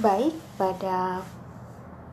Baik, 0.00 0.32
pada 0.56 1.20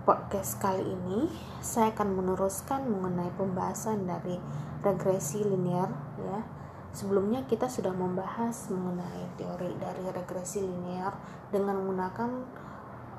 podcast 0.04 0.60
kali 0.60 0.84
ini 0.84 1.32
saya 1.63 1.96
akan 1.96 2.20
meneruskan 2.20 2.84
mengenai 2.84 3.32
pembahasan 3.39 4.04
dari 4.04 4.36
regresi 4.84 5.39
linear 5.39 5.88
ya. 6.20 6.44
Sebelumnya 6.92 7.47
kita 7.47 7.71
sudah 7.71 7.96
membahas 7.96 8.68
mengenai 8.68 9.32
teori 9.39 9.71
dari 9.79 10.04
regresi 10.04 10.68
linear 10.68 11.15
dengan 11.47 11.79
menggunakan 11.79 12.29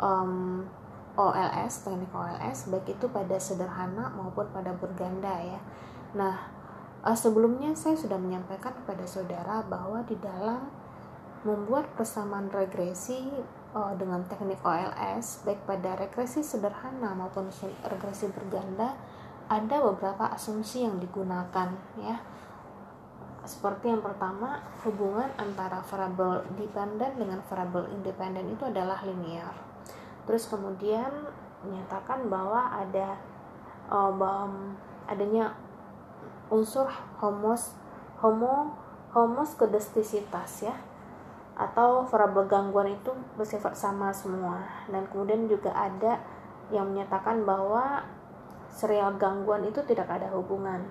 um, 0.05 0.61
OLS, 1.17 1.89
teknik 1.89 2.13
OLS 2.13 2.69
baik 2.69 2.93
itu 2.93 3.09
pada 3.09 3.41
sederhana 3.41 4.13
maupun 4.13 4.53
pada 4.53 4.77
berganda 4.77 5.33
ya. 5.49 5.65
Nah, 6.13 6.45
uh, 7.09 7.17
sebelumnya 7.17 7.73
saya 7.73 7.97
sudah 7.97 8.21
menyampaikan 8.21 8.77
kepada 8.85 9.09
saudara 9.09 9.65
bahwa 9.65 10.05
di 10.05 10.21
dalam 10.21 10.69
membuat 11.41 11.89
persamaan 11.97 12.53
regresi 12.53 13.33
uh, 13.75 13.93
dengan 13.97 14.25
teknik 14.25 14.61
OLS 14.65 15.45
baik 15.45 15.65
pada 15.69 15.99
regresi 15.99 16.41
sederhana 16.41 17.13
maupun 17.13 17.49
regresi 17.85 18.31
berganda 18.33 18.97
ada 19.49 19.77
beberapa 19.81 20.29
asumsi 20.33 20.85
yang 20.85 21.01
digunakan 21.01 21.73
ya. 21.97 22.17
Seperti 23.49 23.89
yang 23.89 24.05
pertama 24.05 24.61
hubungan 24.85 25.33
antara 25.41 25.81
variabel 25.81 26.45
dependent 26.61 27.17
dengan 27.17 27.41
variabel 27.49 27.89
independen 27.97 28.45
itu 28.53 28.69
adalah 28.69 29.01
linear. 29.09 29.57
Terus 30.29 30.53
kemudian 30.53 31.09
menyatakan 31.65 32.29
bahwa 32.29 32.77
ada 32.77 33.17
um, 33.89 34.77
adanya 35.09 35.57
unsur 36.53 36.93
homos 37.25 37.73
homo 38.21 38.77
homos 39.17 39.57
kedestisitas 39.57 40.69
ya 40.69 40.77
atau 41.59 42.07
variabel 42.07 42.47
gangguan 42.47 42.95
itu 42.95 43.11
bersifat 43.35 43.75
sama 43.75 44.15
semua 44.15 44.63
dan 44.87 45.03
kemudian 45.11 45.51
juga 45.51 45.75
ada 45.75 46.23
yang 46.71 46.95
menyatakan 46.95 47.43
bahwa 47.43 48.07
serial 48.71 49.19
gangguan 49.19 49.67
itu 49.67 49.83
tidak 49.83 50.07
ada 50.07 50.31
hubungan. 50.31 50.87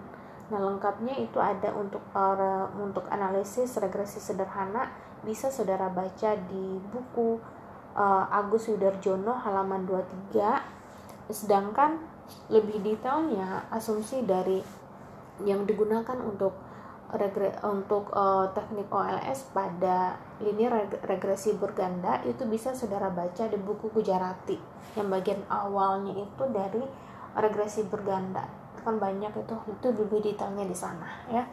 Nah, 0.47 0.59
lengkapnya 0.63 1.15
itu 1.19 1.39
ada 1.39 1.71
untuk 1.75 2.03
uh, 2.15 2.67
untuk 2.79 3.07
analisis 3.11 3.79
regresi 3.79 4.19
sederhana 4.19 4.91
bisa 5.23 5.51
saudara 5.51 5.91
baca 5.91 6.35
di 6.35 6.79
buku 6.91 7.39
uh, 7.95 8.25
Agus 8.31 8.71
Widarjono 8.71 9.35
halaman 9.43 9.83
23. 9.87 11.31
Sedangkan 11.31 11.99
lebih 12.51 12.79
detailnya 12.83 13.67
asumsi 13.71 14.23
dari 14.23 14.63
yang 15.43 15.67
digunakan 15.67 16.17
untuk 16.23 16.55
regre 17.15 17.55
untuk 17.63 18.11
uh, 18.11 18.51
teknik 18.51 18.91
OLS 18.91 19.55
pada 19.55 20.19
linear 20.43 20.91
regresi 21.07 21.55
berganda 21.55 22.19
itu 22.27 22.43
bisa 22.43 22.75
saudara 22.75 23.07
baca 23.07 23.47
di 23.47 23.55
buku 23.55 23.87
Gujarati. 23.95 24.59
Yang 24.99 25.07
bagian 25.07 25.41
awalnya 25.47 26.19
itu 26.19 26.43
dari 26.51 26.83
regresi 27.37 27.87
berganda 27.87 28.43
itu 28.75 28.81
kan 28.83 28.99
banyak 28.99 29.31
itu 29.31 29.55
itu 29.71 29.87
lebih 29.93 30.19
detailnya 30.19 30.65
di 30.67 30.75
sana 30.75 31.07
ya. 31.31 31.47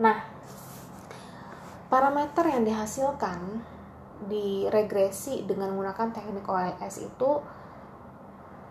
Nah 0.00 0.24
parameter 1.92 2.48
yang 2.48 2.64
dihasilkan 2.64 3.60
di 4.24 4.64
regresi 4.72 5.44
dengan 5.44 5.76
menggunakan 5.76 6.16
teknik 6.16 6.48
OLS 6.48 6.96
itu 7.04 7.30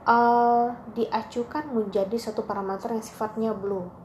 uh, 0.10 0.68
diacukan 0.98 1.70
menjadi 1.70 2.18
satu 2.18 2.42
parameter 2.48 2.96
yang 2.96 3.06
sifatnya 3.06 3.52
blue 3.54 4.03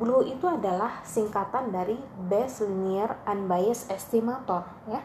Blue 0.00 0.24
itu 0.24 0.48
adalah 0.48 1.04
singkatan 1.04 1.68
dari 1.68 2.00
Base 2.24 2.64
Linear 2.64 3.20
Unbiased 3.28 3.92
Estimator 3.92 4.64
ya. 4.88 5.04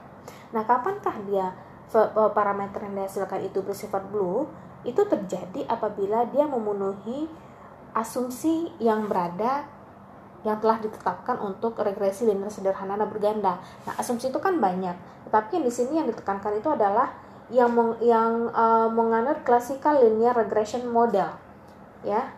Nah, 0.56 0.64
kapankah 0.64 1.20
dia 1.28 1.52
e, 1.92 2.22
parameter 2.32 2.80
yang 2.88 3.04
dihasilkan 3.04 3.44
itu 3.44 3.60
bersifat 3.60 4.08
blue? 4.08 4.48
Itu 4.88 5.04
terjadi 5.04 5.68
apabila 5.68 6.32
dia 6.32 6.48
memenuhi 6.48 7.28
asumsi 7.92 8.72
yang 8.80 9.12
berada 9.12 9.68
yang 10.46 10.62
telah 10.62 10.78
ditetapkan 10.78 11.42
untuk 11.42 11.76
regresi 11.82 12.24
linear 12.24 12.54
sederhana 12.54 12.96
dan 12.96 13.10
berganda. 13.10 13.60
Nah, 13.84 13.94
asumsi 13.98 14.30
itu 14.30 14.38
kan 14.38 14.62
banyak, 14.62 14.94
tetapi 15.28 15.60
yang 15.60 15.66
di 15.66 15.74
sini 15.74 16.00
yang 16.00 16.08
ditekankan 16.08 16.62
itu 16.62 16.70
adalah 16.70 17.18
yang 17.50 17.74
meng, 17.74 17.98
yang 18.00 18.54
uh, 18.54 18.86
menganut 18.88 19.42
classical 19.42 19.98
linear 19.98 20.38
regression 20.38 20.86
model. 20.86 21.34
Ya, 22.06 22.30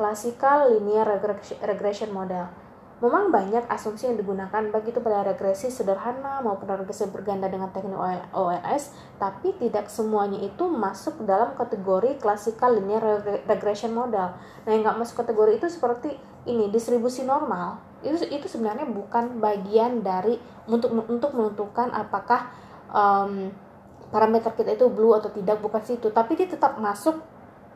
classical 0.00 0.72
linear 0.72 1.04
regression 1.60 2.08
model. 2.08 2.48
Memang 3.04 3.32
banyak 3.32 3.68
asumsi 3.68 4.08
yang 4.08 4.16
digunakan 4.16 4.60
baik 4.72 4.92
itu 4.92 5.00
pada 5.00 5.24
regresi 5.24 5.72
sederhana 5.72 6.40
maupun 6.40 6.68
regresi 6.68 7.08
berganda 7.08 7.48
dengan 7.48 7.72
teknik 7.72 7.96
OLS, 8.32 8.96
tapi 9.16 9.56
tidak 9.56 9.88
semuanya 9.92 10.40
itu 10.40 10.68
masuk 10.68 11.20
dalam 11.24 11.52
kategori 11.56 12.16
classical 12.20 12.76
linear 12.76 13.24
regression 13.44 13.92
model. 13.92 14.36
Nah, 14.36 14.68
yang 14.68 14.84
nggak 14.84 15.00
masuk 15.00 15.24
kategori 15.24 15.60
itu 15.60 15.68
seperti 15.68 16.16
ini 16.44 16.68
distribusi 16.68 17.24
normal. 17.24 17.80
Itu 18.04 18.20
itu 18.28 18.48
sebenarnya 18.48 18.88
bukan 18.88 19.40
bagian 19.40 20.04
dari 20.04 20.36
untuk 20.68 20.92
untuk 21.08 21.32
menentukan 21.32 21.88
apakah 21.92 22.52
um, 22.92 23.48
parameter 24.12 24.52
kita 24.52 24.76
itu 24.76 24.92
blue 24.92 25.16
atau 25.16 25.32
tidak 25.32 25.56
bukan 25.64 25.80
situ, 25.80 26.12
tapi 26.12 26.36
dia 26.36 26.52
tetap 26.52 26.76
masuk 26.76 27.16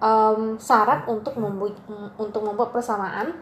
um, 0.05 0.61
syarat 0.61 1.09
untuk 1.09 1.41
membuat 1.41 1.81
untuk 2.21 2.45
membuat 2.45 2.77
persamaan 2.77 3.33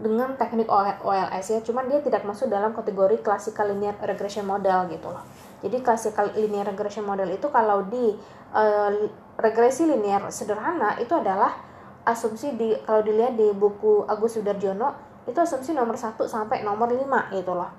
dengan 0.00 0.36
teknik 0.36 0.68
OLS 0.68 1.46
ya. 1.52 1.60
Cuman 1.60 1.88
dia 1.92 2.00
tidak 2.00 2.24
masuk 2.24 2.48
dalam 2.48 2.72
kategori 2.72 3.20
classical 3.20 3.68
linear 3.72 3.96
regression 4.00 4.48
model 4.48 4.88
gitu 4.88 5.12
loh. 5.12 5.24
Jadi 5.60 5.84
classical 5.84 6.32
linear 6.36 6.68
regression 6.68 7.04
model 7.04 7.28
itu 7.32 7.48
kalau 7.52 7.84
di 7.88 8.16
uh, 8.56 8.92
regresi 9.36 9.84
linear 9.84 10.24
sederhana 10.32 10.96
itu 11.00 11.12
adalah 11.12 11.52
asumsi 12.08 12.56
di 12.56 12.72
kalau 12.84 13.04
dilihat 13.04 13.36
di 13.36 13.52
buku 13.52 14.08
Agus 14.08 14.38
Sudarjono 14.38 15.04
itu 15.26 15.36
asumsi 15.42 15.74
nomor 15.74 15.98
1 15.98 16.14
sampai 16.22 16.62
nomor 16.62 16.86
5 16.86 17.34
gitu 17.34 17.52
loh 17.52 17.70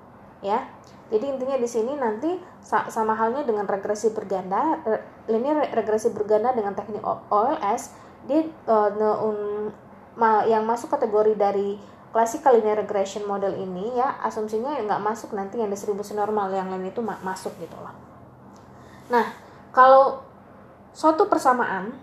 ya. 0.44 0.68
Jadi 1.08 1.24
intinya 1.24 1.56
di 1.56 1.64
sini 1.64 1.96
nanti 1.96 2.36
sama 2.60 3.16
halnya 3.16 3.40
dengan 3.40 3.64
regresi 3.64 4.12
berganda 4.12 4.76
linear 5.24 5.72
regresi 5.72 6.12
berganda 6.12 6.52
dengan 6.52 6.76
teknik 6.76 7.00
OLS 7.00 8.07
dia 8.26 8.42
uh, 8.66 8.90
um, 9.22 9.70
ma 10.18 10.42
yang 10.48 10.66
masuk 10.66 10.90
kategori 10.90 11.38
dari 11.38 11.78
classical 12.10 12.56
linear 12.58 12.82
regression 12.82 13.22
model 13.28 13.54
ini 13.54 13.94
ya 13.94 14.18
asumsinya 14.24 14.74
nggak 14.82 15.02
masuk 15.04 15.36
nanti 15.36 15.60
yang 15.60 15.70
distribusi 15.70 16.16
normal 16.16 16.50
yang 16.50 16.72
lain 16.72 16.90
itu 16.90 16.98
ma 17.04 17.20
masuk 17.22 17.54
gitu 17.62 17.76
loh. 17.78 17.94
Nah 19.12 19.30
kalau 19.70 20.24
suatu 20.90 21.30
persamaan 21.30 21.94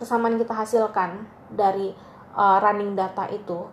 persamaan 0.00 0.40
kita 0.40 0.56
hasilkan 0.56 1.28
dari 1.52 1.92
uh, 2.32 2.58
running 2.62 2.96
data 2.96 3.28
itu 3.28 3.68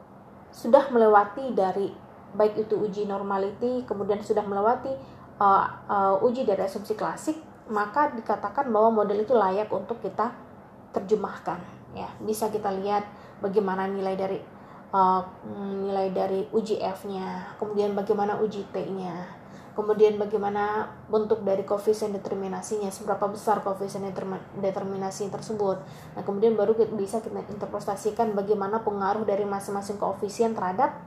sudah 0.52 0.90
melewati 0.92 1.56
dari 1.56 1.88
baik 2.36 2.68
itu 2.68 2.76
uji 2.78 3.10
normality 3.10 3.86
kemudian 3.88 4.22
sudah 4.22 4.46
melewati 4.46 4.94
uh, 5.42 5.66
uh, 5.90 6.16
uji 6.26 6.46
dari 6.46 6.62
asumsi 6.66 6.94
klasik 6.94 7.38
maka 7.70 8.10
dikatakan 8.14 8.70
bahwa 8.70 9.02
model 9.02 9.22
itu 9.22 9.34
layak 9.34 9.70
untuk 9.70 10.02
kita 10.02 10.34
terjemahkan 10.96 11.60
ya. 11.94 12.10
Bisa 12.22 12.50
kita 12.50 12.74
lihat 12.80 13.06
bagaimana 13.40 13.88
nilai 13.88 14.16
dari 14.16 14.40
uh, 14.94 15.22
nilai 15.86 16.10
dari 16.14 16.46
uji 16.50 16.82
F-nya 16.82 17.56
kemudian 17.62 17.94
bagaimana 17.94 18.38
uji 18.42 18.66
T-nya 18.74 19.40
kemudian 19.78 20.20
bagaimana 20.20 20.92
bentuk 21.08 21.40
dari 21.48 21.64
koefisien 21.64 22.12
determinasinya 22.12 22.92
seberapa 22.92 23.32
besar 23.32 23.64
koefisien 23.64 24.04
determinasi 24.60 25.32
tersebut. 25.32 25.80
Nah 26.20 26.22
kemudian 26.28 26.60
baru 26.60 26.76
bisa 27.00 27.24
kita 27.24 27.48
interpretasikan 27.48 28.36
bagaimana 28.36 28.84
pengaruh 28.84 29.24
dari 29.24 29.48
masing-masing 29.48 29.96
koefisien 29.96 30.52
terhadap 30.52 31.00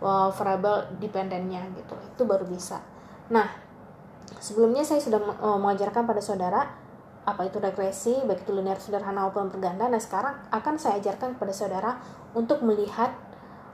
uh, 0.00 0.32
variabel 0.32 0.88
dependennya 1.04 1.68
gitu. 1.76 1.92
Itu 2.16 2.24
baru 2.24 2.48
bisa. 2.48 2.80
Nah 3.28 3.44
sebelumnya 4.40 4.88
saya 4.88 5.04
sudah 5.04 5.20
uh, 5.44 5.60
mengajarkan 5.60 6.08
pada 6.08 6.24
saudara 6.24 6.64
apa 7.24 7.48
itu 7.48 7.56
regresi, 7.56 8.20
baik 8.28 8.44
itu 8.44 8.52
linear 8.52 8.76
sederhana 8.76 9.24
maupun 9.24 9.48
berganda. 9.48 9.88
Nah, 9.88 10.00
sekarang 10.00 10.36
akan 10.52 10.74
saya 10.76 11.00
ajarkan 11.00 11.40
kepada 11.40 11.52
saudara 11.56 11.96
untuk 12.36 12.60
melihat 12.60 13.16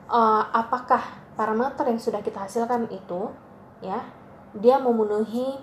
uh, 0.07 0.47
apakah 0.55 1.03
parameter 1.35 1.83
yang 1.91 1.99
sudah 1.99 2.23
kita 2.23 2.47
hasilkan 2.47 2.87
itu 2.95 3.31
ya, 3.83 4.07
dia 4.55 4.79
memenuhi 4.79 5.59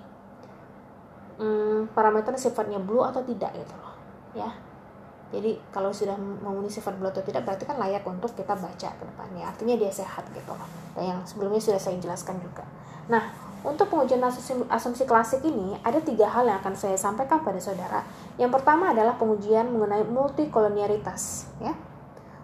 um, 1.39 1.88
parameter 1.95 2.36
sifatnya 2.36 2.80
blue 2.84 3.04
atau 3.04 3.24
tidak 3.24 3.56
gitu 3.56 3.75
loh, 3.80 3.95
ya. 4.36 4.51
Jadi 5.28 5.60
kalau 5.75 5.92
sudah 5.92 6.16
memenuhi 6.16 6.72
sifat 6.72 6.95
blue 6.95 7.12
atau 7.12 7.19
tidak 7.19 7.44
berarti 7.44 7.68
kan 7.68 7.75
layak 7.75 8.04
untuk 8.07 8.31
kita 8.31 8.56
baca 8.56 8.90
ke 8.95 9.04
depannya. 9.04 9.44
Artinya 9.44 9.75
dia 9.75 9.92
sehat 9.92 10.24
gitu 10.31 10.56
loh. 10.56 10.68
Dan 10.95 11.04
yang 11.12 11.19
sebelumnya 11.28 11.60
sudah 11.60 11.75
saya 11.75 12.00
jelaskan 12.00 12.40
juga. 12.40 12.63
Nah, 13.12 13.28
untuk 13.65 13.89
pengujian 13.89 14.21
asumsi, 14.21 14.54
asumsi 14.69 15.04
klasik 15.09 15.42
ini, 15.42 15.77
ada 15.81 15.98
tiga 15.98 16.30
hal 16.30 16.45
yang 16.45 16.62
akan 16.62 16.77
saya 16.77 16.94
sampaikan 16.94 17.42
pada 17.42 17.57
saudara. 17.57 18.06
Yang 18.38 18.62
pertama 18.62 18.94
adalah 18.94 19.18
pengujian 19.18 19.74
mengenai 19.74 20.06
multikolonialitas. 20.06 21.50
Ya. 21.57 21.74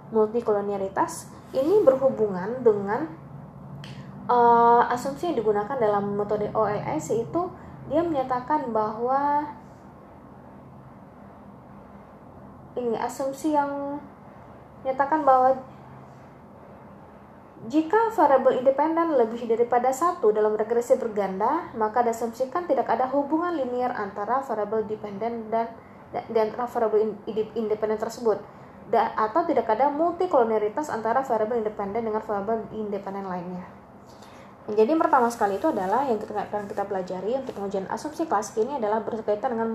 Multikolonialitas 0.10 1.30
ini 1.54 1.86
berhubungan 1.86 2.65
dengan 2.65 3.10
uh, 4.25 4.81
asumsi 4.89 5.30
yang 5.30 5.38
digunakan 5.38 5.77
dalam 5.77 6.18
metode 6.18 6.50
OLS 6.54 7.13
itu 7.13 7.42
dia 7.94 8.01
menyatakan 8.01 8.74
bahwa 8.74 9.45
ini 12.74 12.98
asumsi 12.98 13.54
yang 13.54 14.01
menyatakan 14.81 15.21
bahwa 15.21 15.56
jika 17.63 18.12
variabel 18.12 18.60
independen 18.60 19.15
lebih 19.15 19.48
daripada 19.48 19.88
satu 19.95 20.36
dalam 20.36 20.51
regresi 20.60 21.00
berganda, 21.00 21.71
maka 21.80 22.04
diasumsikan 22.04 22.68
tidak 22.68 22.92
ada 22.92 23.07
hubungan 23.07 23.56
linear 23.56 23.95
antara 23.95 24.44
variabel 24.44 24.83
dependen 24.83 25.48
dan 25.48 25.71
di 26.12 26.39
antara 26.44 26.68
variabel 26.68 27.15
independen 27.56 27.95
tersebut 27.95 28.38
da, 28.92 29.15
atau 29.15 29.48
tidak 29.48 29.65
ada 29.71 29.88
multikolonialitas 29.88 30.92
antara 30.92 31.24
variabel 31.24 31.63
independen 31.63 32.04
dengan 32.04 32.19
variabel 32.19 32.68
independen 32.75 33.31
lainnya. 33.31 33.63
Jadi 34.63 34.95
pertama 34.95 35.27
sekali 35.31 35.60
itu 35.60 35.71
adalah 35.71 36.07
yang 36.07 36.19
kita 36.19 36.36
akan 36.36 36.68
kita 36.68 36.83
pelajari 36.88 37.36
untuk 37.36 37.56
pengujian 37.56 37.88
asumsi 37.92 38.27
klasik 38.27 38.63
ini 38.63 38.80
adalah 38.80 39.04
berkaitan 39.04 39.56
dengan 39.56 39.69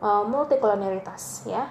uh, 0.00 0.24
multikolonialitas 0.24 1.48
ya. 1.48 1.68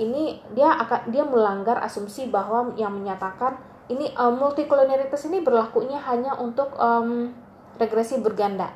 Ini 0.00 0.52
dia 0.56 0.74
akan 0.80 1.12
dia 1.12 1.24
melanggar 1.28 1.80
asumsi 1.80 2.28
bahwa 2.28 2.72
yang 2.74 2.92
menyatakan 2.92 3.73
ini 3.92 4.16
multikolonialitas 4.16 5.28
ini 5.28 5.44
berlakunya 5.44 6.00
hanya 6.00 6.36
untuk 6.40 6.72
um, 6.80 7.32
regresi 7.76 8.16
berganda 8.22 8.72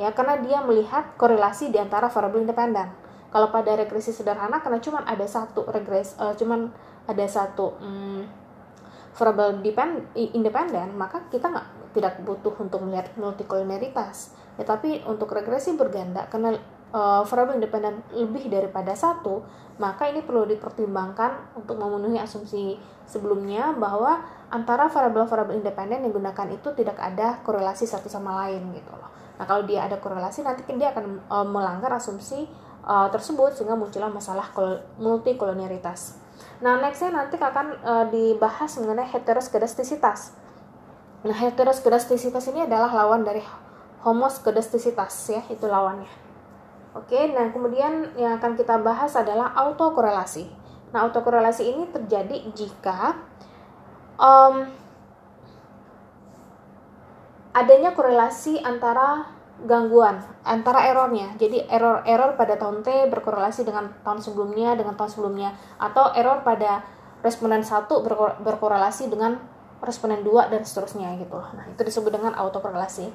ya 0.00 0.10
karena 0.16 0.40
dia 0.40 0.58
melihat 0.64 1.12
korelasi 1.20 1.68
di 1.68 1.76
antara 1.76 2.08
variabel 2.08 2.48
independen. 2.48 2.88
Kalau 3.30 3.52
pada 3.54 3.78
regresi 3.78 4.10
sederhana 4.10 4.58
karena 4.58 4.82
cuma 4.82 5.06
ada 5.06 5.22
satu 5.22 5.62
regres 5.70 6.18
uh, 6.18 6.34
cuman 6.34 6.72
ada 7.06 7.26
satu 7.30 7.78
um, 7.78 8.26
variabel 9.14 9.62
independen 10.14 10.96
maka 10.98 11.22
kita 11.30 11.46
nggak 11.46 11.94
tidak 11.94 12.14
butuh 12.22 12.54
untuk 12.58 12.82
melihat 12.86 13.10
multikolonialitas 13.18 14.34
ya 14.58 14.64
tapi 14.66 15.02
untuk 15.06 15.30
regresi 15.30 15.74
berganda 15.74 16.26
karena 16.30 16.54
uh, 16.94 17.22
variabel 17.26 17.58
independen 17.58 18.02
lebih 18.14 18.50
daripada 18.50 18.94
satu 18.94 19.42
maka 19.80 20.12
ini 20.12 20.20
perlu 20.20 20.44
dipertimbangkan 20.44 21.56
untuk 21.56 21.80
memenuhi 21.80 22.20
asumsi 22.20 22.76
sebelumnya 23.08 23.72
bahwa 23.72 24.20
antara 24.52 24.92
variabel-variabel 24.92 25.56
independen 25.56 26.04
yang 26.04 26.12
digunakan 26.12 26.46
itu 26.52 26.68
tidak 26.76 27.00
ada 27.00 27.40
korelasi 27.40 27.88
satu 27.88 28.12
sama 28.12 28.44
lain 28.44 28.76
gitu 28.76 28.92
loh. 28.92 29.08
Nah 29.40 29.48
kalau 29.48 29.64
dia 29.64 29.88
ada 29.88 29.96
korelasi 29.96 30.44
nanti 30.44 30.68
dia 30.76 30.92
akan 30.92 31.24
e, 31.24 31.36
melanggar 31.48 31.96
asumsi 31.96 32.44
e, 32.84 32.94
tersebut 33.08 33.56
sehingga 33.56 33.72
muncullah 33.72 34.12
masalah 34.12 34.52
multikolonialitas. 35.00 36.20
Nah 36.60 36.76
nextnya 36.76 37.16
nanti 37.16 37.40
akan 37.40 37.66
e, 37.80 37.92
dibahas 38.12 38.76
mengenai 38.84 39.08
heteroskedastisitas. 39.08 40.36
Nah 41.24 41.36
heteroskedastisitas 41.40 42.44
ini 42.52 42.68
adalah 42.68 42.92
lawan 42.92 43.24
dari 43.24 43.40
homoskedastisitas 44.04 45.12
ya 45.32 45.40
itu 45.48 45.64
lawannya. 45.64 46.29
Oke, 46.90 47.30
nah 47.30 47.46
kemudian 47.54 48.18
yang 48.18 48.42
akan 48.42 48.58
kita 48.58 48.82
bahas 48.82 49.14
adalah 49.14 49.54
autokorelasi. 49.54 50.50
Nah, 50.90 51.06
autokorelasi 51.06 51.62
ini 51.70 51.86
terjadi 51.86 52.50
jika 52.50 53.14
um, 54.18 54.66
adanya 57.54 57.94
korelasi 57.94 58.58
antara 58.58 59.30
gangguan, 59.62 60.18
antara 60.42 60.90
errornya. 60.90 61.38
Jadi 61.38 61.62
error-error 61.70 62.34
pada 62.34 62.58
tahun 62.58 62.82
T 62.82 63.06
berkorelasi 63.06 63.62
dengan 63.62 63.94
tahun 64.02 64.18
sebelumnya, 64.18 64.74
dengan 64.74 64.98
tahun 64.98 65.10
sebelumnya. 65.14 65.54
Atau 65.78 66.10
error 66.18 66.42
pada 66.42 66.82
responden 67.22 67.62
1 67.62 67.86
berkorelasi 68.42 69.12
dengan 69.12 69.38
responden 69.78 70.26
2 70.26 70.52
dan 70.52 70.66
seterusnya 70.66 71.14
gitu. 71.22 71.38
Nah, 71.38 71.70
itu 71.70 71.80
disebut 71.86 72.12
dengan 72.12 72.32
autokorelasi. 72.34 73.06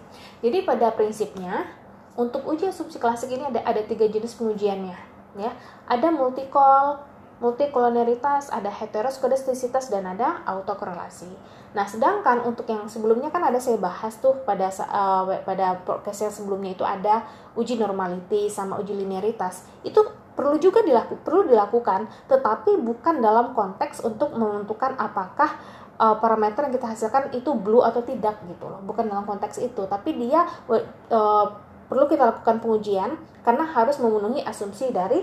Jadi 0.46 0.64
pada 0.64 0.94
prinsipnya 0.94 1.66
untuk 2.16 2.48
uji 2.48 2.72
asumsi 2.72 2.98
klasik 2.98 3.32
ini 3.32 3.48
ada 3.48 3.62
ada 3.64 3.84
tiga 3.84 4.08
jenis 4.08 4.36
pengujiannya 4.40 4.98
ya 5.36 5.52
ada 5.92 6.08
multikol 6.16 7.04
multikolonialitas, 7.44 8.48
ada 8.48 8.72
heteroskedastisitas 8.72 9.92
dan 9.92 10.08
ada 10.08 10.40
autokorelasi. 10.48 11.28
Nah, 11.76 11.84
sedangkan 11.84 12.48
untuk 12.48 12.64
yang 12.72 12.88
sebelumnya 12.88 13.28
kan 13.28 13.44
ada 13.44 13.60
saya 13.60 13.76
bahas 13.76 14.16
tuh 14.24 14.40
pada 14.48 14.72
uh, 14.72 15.28
pada 15.44 15.84
podcast 15.84 16.32
yang 16.32 16.34
sebelumnya 16.34 16.72
itu 16.72 16.88
ada 16.88 17.28
uji 17.60 17.76
normality 17.76 18.48
sama 18.48 18.80
uji 18.80 18.96
linearitas. 18.96 19.68
Itu 19.84 20.08
perlu 20.40 20.56
juga 20.64 20.80
dilaku, 20.80 21.20
perlu 21.20 21.52
dilakukan, 21.52 22.08
tetapi 22.32 22.80
bukan 22.80 23.20
dalam 23.20 23.52
konteks 23.52 24.08
untuk 24.08 24.32
menentukan 24.32 24.96
apakah 24.96 25.60
uh, 26.00 26.16
parameter 26.24 26.72
yang 26.72 26.74
kita 26.80 26.88
hasilkan 26.88 27.36
itu 27.36 27.52
blue 27.52 27.84
atau 27.84 28.00
tidak 28.00 28.40
gitu 28.48 28.72
loh. 28.72 28.80
Bukan 28.88 29.12
dalam 29.12 29.28
konteks 29.28 29.60
itu, 29.60 29.84
tapi 29.92 30.16
dia 30.16 30.48
uh, 30.72 31.46
perlu 31.86 32.10
kita 32.10 32.34
lakukan 32.34 32.58
pengujian 32.62 33.14
karena 33.46 33.66
harus 33.66 34.02
memenuhi 34.02 34.42
asumsi 34.42 34.90
dari 34.90 35.22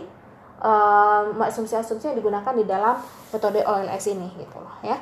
asumsi-asumsi 1.43 2.15
yang 2.15 2.17
digunakan 2.23 2.55
di 2.55 2.63
dalam 2.63 2.95
metode 3.35 3.67
OLS 3.67 4.15
ini 4.15 4.31
gitu 4.39 4.63
loh 4.63 4.79
ya. 4.87 4.95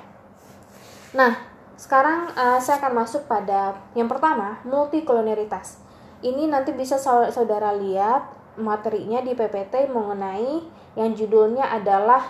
Nah, 1.12 1.36
sekarang 1.76 2.32
uh, 2.32 2.56
saya 2.56 2.80
akan 2.80 3.04
masuk 3.04 3.28
pada 3.28 3.76
yang 3.92 4.08
pertama, 4.08 4.56
multikolonialitas. 4.64 5.84
Ini 6.24 6.48
nanti 6.48 6.72
bisa 6.72 6.96
saudara 7.28 7.76
lihat 7.76 8.32
materinya 8.56 9.20
di 9.20 9.36
PPT 9.36 9.88
mengenai 9.92 10.64
yang 10.96 11.12
judulnya 11.12 11.68
adalah 11.68 12.24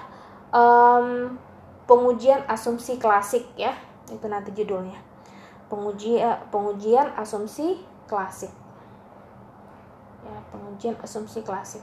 um, 0.50 1.38
pengujian 1.87 2.43
asumsi 2.50 2.99
klasik 2.99 3.47
ya. 3.55 3.79
Itu 4.11 4.26
nanti 4.26 4.50
judulnya. 4.50 4.99
Penguji, 5.71 6.19
uh, 6.19 6.38
pengujian 6.50 7.15
asumsi 7.15 7.79
klasik 8.11 8.50
ya 10.31 10.38
pengujian 10.55 10.94
asumsi 11.03 11.43
klasik 11.43 11.82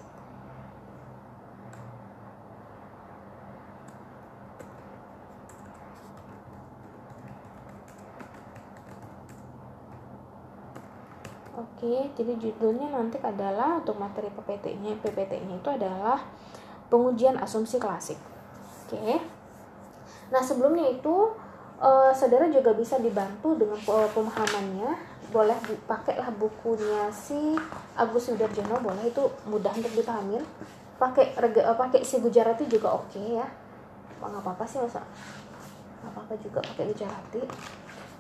Oke, 11.57 12.09
jadi 12.17 12.33
judulnya 12.41 12.89
nanti 12.89 13.21
adalah 13.21 13.81
untuk 13.81 14.01
materi 14.01 14.33
PPT-nya, 14.33 14.97
PPT-nya 14.97 15.61
itu 15.61 15.69
adalah 15.69 16.17
pengujian 16.89 17.38
asumsi 17.38 17.77
klasik. 17.77 18.17
Oke. 18.85 19.21
Nah, 20.33 20.41
sebelumnya 20.41 20.89
itu 20.89 21.38
uh, 21.77 22.09
saudara 22.13 22.50
juga 22.50 22.73
bisa 22.73 22.97
dibantu 22.97 23.57
dengan 23.57 23.77
pemahamannya 23.85 25.16
boleh 25.27 25.59
pakailah 25.85 26.31
bukunya 26.39 27.12
si 27.12 27.59
Agus 28.00 28.31
Widarjono 28.31 28.79
boleh 28.79 29.12
itu 29.12 29.24
mudah 29.48 29.72
untuk 29.75 29.93
dipahami. 29.93 30.39
Pakai 30.98 31.38
rega 31.38 31.62
eh, 31.62 31.77
pakai 31.77 32.01
si 32.01 32.17
Gujarati 32.17 32.65
juga 32.65 32.98
oke 32.98 33.13
okay 33.13 33.38
ya 33.38 33.48
nggak 34.17 34.41
apa 34.41 34.50
apa 34.57 34.65
sih 34.65 34.81
masa 34.81 35.01
nggak 36.01 36.10
apa 36.10 36.19
apa 36.25 36.34
juga 36.41 36.60
pakai 36.65 36.84
Gujarati 36.89 37.41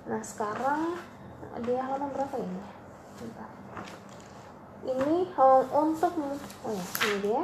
nah 0.07 0.21
sekarang 0.21 0.93
dia 1.65 1.81
halaman 1.83 2.09
berapa 2.13 2.35
ini? 2.37 2.63
Ini 4.87 5.17
um, 5.35 5.61
untuk 5.73 6.13
oh 6.63 6.71
ya 6.71 6.85
ini 6.85 7.17
dia 7.25 7.41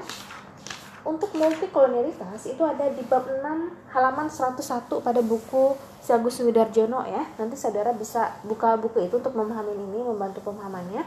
untuk 1.04 1.36
multikolonialitas 1.36 2.48
itu 2.48 2.64
ada 2.64 2.88
di 2.88 3.04
bab 3.04 3.28
6 3.28 3.44
halaman 3.92 4.28
101 4.32 4.88
pada 5.04 5.20
buku 5.20 5.76
Si 6.04 6.12
Agus 6.12 6.40
Widarjono 6.44 7.04
ya. 7.08 7.24
Nanti 7.40 7.56
saudara 7.56 7.92
bisa 7.96 8.40
buka 8.44 8.76
buku 8.76 9.08
itu 9.08 9.20
untuk 9.20 9.36
memahami 9.36 9.76
ini, 9.76 10.00
membantu 10.04 10.44
pemahamannya. 10.44 11.04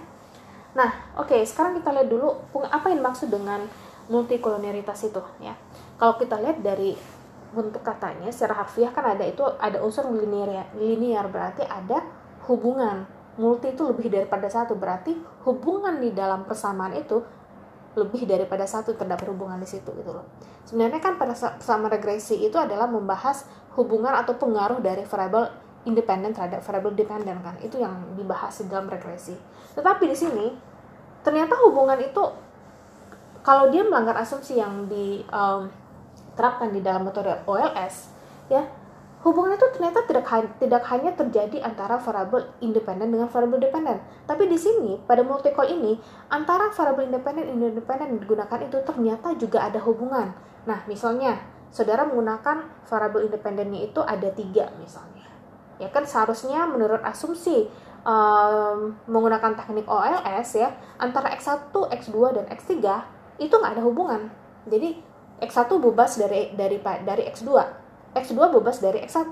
Nah, 0.76 0.90
oke, 1.16 1.32
okay, 1.32 1.40
sekarang 1.44 1.80
kita 1.80 1.92
lihat 1.96 2.08
dulu 2.12 2.32
apa 2.68 2.92
yang 2.92 3.00
maksud 3.00 3.32
dengan 3.32 3.64
multikolonialitas 4.12 5.08
itu 5.08 5.20
ya. 5.40 5.56
Kalau 5.96 6.20
kita 6.20 6.36
lihat 6.40 6.60
dari 6.60 6.92
bentuk 7.56 7.80
katanya 7.80 8.28
secara 8.28 8.64
harfiah 8.64 8.92
kan 8.92 9.16
ada 9.16 9.24
itu 9.24 9.40
ada 9.56 9.80
unsur 9.80 10.12
linear 10.12 10.68
linear 10.76 11.24
berarti 11.30 11.64
ada 11.64 12.04
hubungan 12.50 13.08
multi 13.40 13.72
itu 13.72 13.80
lebih 13.84 14.12
daripada 14.12 14.48
satu 14.52 14.76
berarti 14.76 15.16
hubungan 15.48 16.00
di 16.00 16.12
dalam 16.12 16.44
persamaan 16.44 16.92
itu 16.96 17.24
lebih 17.96 18.28
daripada 18.28 18.68
satu 18.68 18.92
terdapat 18.92 19.32
hubungan 19.32 19.56
di 19.56 19.64
situ 19.64 19.88
gitu 19.96 20.12
loh. 20.12 20.28
Sebenarnya 20.68 21.00
kan 21.00 21.16
pada 21.16 21.32
sama 21.34 21.88
regresi 21.88 22.36
itu 22.44 22.54
adalah 22.60 22.84
membahas 22.84 23.48
hubungan 23.74 24.12
atau 24.12 24.36
pengaruh 24.36 24.84
dari 24.84 25.02
variabel 25.08 25.48
independen 25.88 26.36
terhadap 26.36 26.60
variabel 26.60 26.92
dependen 26.92 27.40
kan. 27.40 27.56
Itu 27.64 27.80
yang 27.80 28.14
dibahas 28.14 28.60
di 28.60 28.68
dalam 28.68 28.92
regresi. 28.92 29.32
Tetapi 29.72 30.04
di 30.04 30.16
sini 30.16 30.46
ternyata 31.24 31.56
hubungan 31.64 31.96
itu 31.98 32.22
kalau 33.40 33.72
dia 33.72 33.82
melanggar 33.82 34.20
asumsi 34.20 34.60
yang 34.60 34.84
diterapkan 34.92 36.68
um, 36.68 36.74
di 36.76 36.80
dalam 36.84 37.06
metode 37.06 37.32
OLS 37.48 38.12
ya 38.52 38.62
Hubungan 39.26 39.58
itu 39.58 39.66
ternyata 39.74 40.06
tidak 40.06 40.22
tidak 40.62 40.86
hanya 40.86 41.10
terjadi 41.18 41.58
antara 41.66 41.98
variabel 41.98 42.46
independen 42.62 43.10
dengan 43.10 43.26
variabel 43.26 43.58
dependen, 43.58 43.98
tapi 44.22 44.46
di 44.46 44.54
sini 44.54 45.02
pada 45.02 45.26
multicol 45.26 45.66
ini 45.66 45.98
antara 46.30 46.70
variabel 46.70 47.10
independen 47.10 47.50
dan 47.50 47.74
independen 47.74 48.22
digunakan 48.22 48.54
itu 48.62 48.78
ternyata 48.86 49.34
juga 49.34 49.66
ada 49.66 49.82
hubungan. 49.82 50.30
Nah, 50.70 50.78
misalnya 50.86 51.42
saudara 51.74 52.06
menggunakan 52.06 52.86
variabel 52.86 53.26
independennya 53.26 53.90
itu 53.90 53.98
ada 53.98 54.30
tiga 54.30 54.70
misalnya, 54.78 55.26
ya 55.82 55.90
kan 55.90 56.06
seharusnya 56.06 56.62
menurut 56.70 57.02
asumsi 57.02 57.66
um, 58.06 58.94
menggunakan 59.10 59.58
teknik 59.58 59.90
OLS 59.90 60.54
ya 60.54 60.70
antara 61.02 61.34
x1, 61.34 61.74
x2 61.74 62.14
dan 62.30 62.46
x3 62.46 62.78
itu 63.42 63.50
nggak 63.58 63.74
ada 63.74 63.82
hubungan. 63.82 64.30
Jadi 64.70 65.02
X1 65.36 65.68
bebas 65.82 66.16
dari 66.16 66.54
dari 66.56 66.80
dari 66.80 67.22
X2 67.28 67.84
X2 68.16 68.40
bebas 68.56 68.80
dari 68.80 69.04
X1 69.04 69.28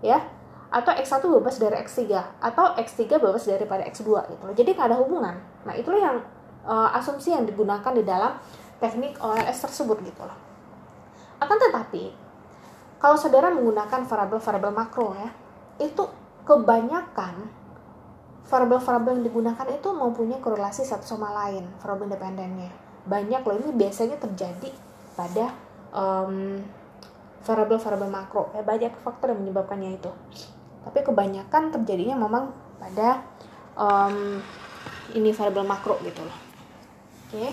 ya. 0.00 0.18
Atau 0.68 0.92
X1 0.92 1.24
bebas 1.24 1.56
dari 1.56 1.76
X3 1.80 2.12
atau 2.44 2.76
X3 2.76 3.08
bebas 3.16 3.44
daripada 3.48 3.84
X2 3.88 4.08
gitu 4.32 4.42
loh. 4.44 4.54
Jadi 4.56 4.68
nggak 4.76 4.88
ada 4.92 4.98
hubungan. 5.00 5.36
Nah 5.64 5.72
itulah 5.76 6.00
yang 6.00 6.16
uh, 6.68 6.96
asumsi 6.96 7.32
yang 7.32 7.48
digunakan 7.48 7.92
di 7.92 8.04
dalam 8.04 8.36
teknik 8.76 9.16
OLS 9.16 9.64
tersebut 9.64 9.96
gitu 10.04 10.22
loh. 10.28 10.36
Akan 11.40 11.56
tetapi 11.56 12.12
kalau 12.98 13.16
saudara 13.16 13.48
menggunakan 13.54 14.04
variabel-variabel 14.04 14.72
makro 14.74 15.14
ya 15.14 15.30
itu 15.78 16.04
kebanyakan 16.42 17.46
variabel-variabel 18.48 19.22
yang 19.22 19.26
digunakan 19.28 19.66
itu 19.70 19.88
mempunyai 19.92 20.40
korelasi 20.42 20.82
satu 20.82 21.04
sama 21.04 21.30
lain 21.32 21.64
variabel 21.80 22.12
independennya. 22.12 22.70
Banyak 23.08 23.40
loh 23.46 23.56
ini 23.56 23.70
biasanya 23.72 24.20
terjadi 24.20 24.68
pada 25.14 25.54
um, 25.94 26.60
variabel-variabel 27.44 28.10
makro. 28.10 28.50
Ya 28.54 28.62
banyak 28.62 28.92
faktor 29.02 29.34
yang 29.34 29.44
menyebabkannya 29.46 29.98
itu. 29.98 30.10
Tapi 30.82 30.98
kebanyakan 31.04 31.74
terjadinya 31.74 32.16
memang 32.16 32.50
pada 32.78 33.22
um, 33.76 34.40
ini 35.14 35.30
variabel 35.34 35.66
makro 35.66 35.98
gitu 36.02 36.22
loh. 36.24 36.38
Oke. 37.28 37.52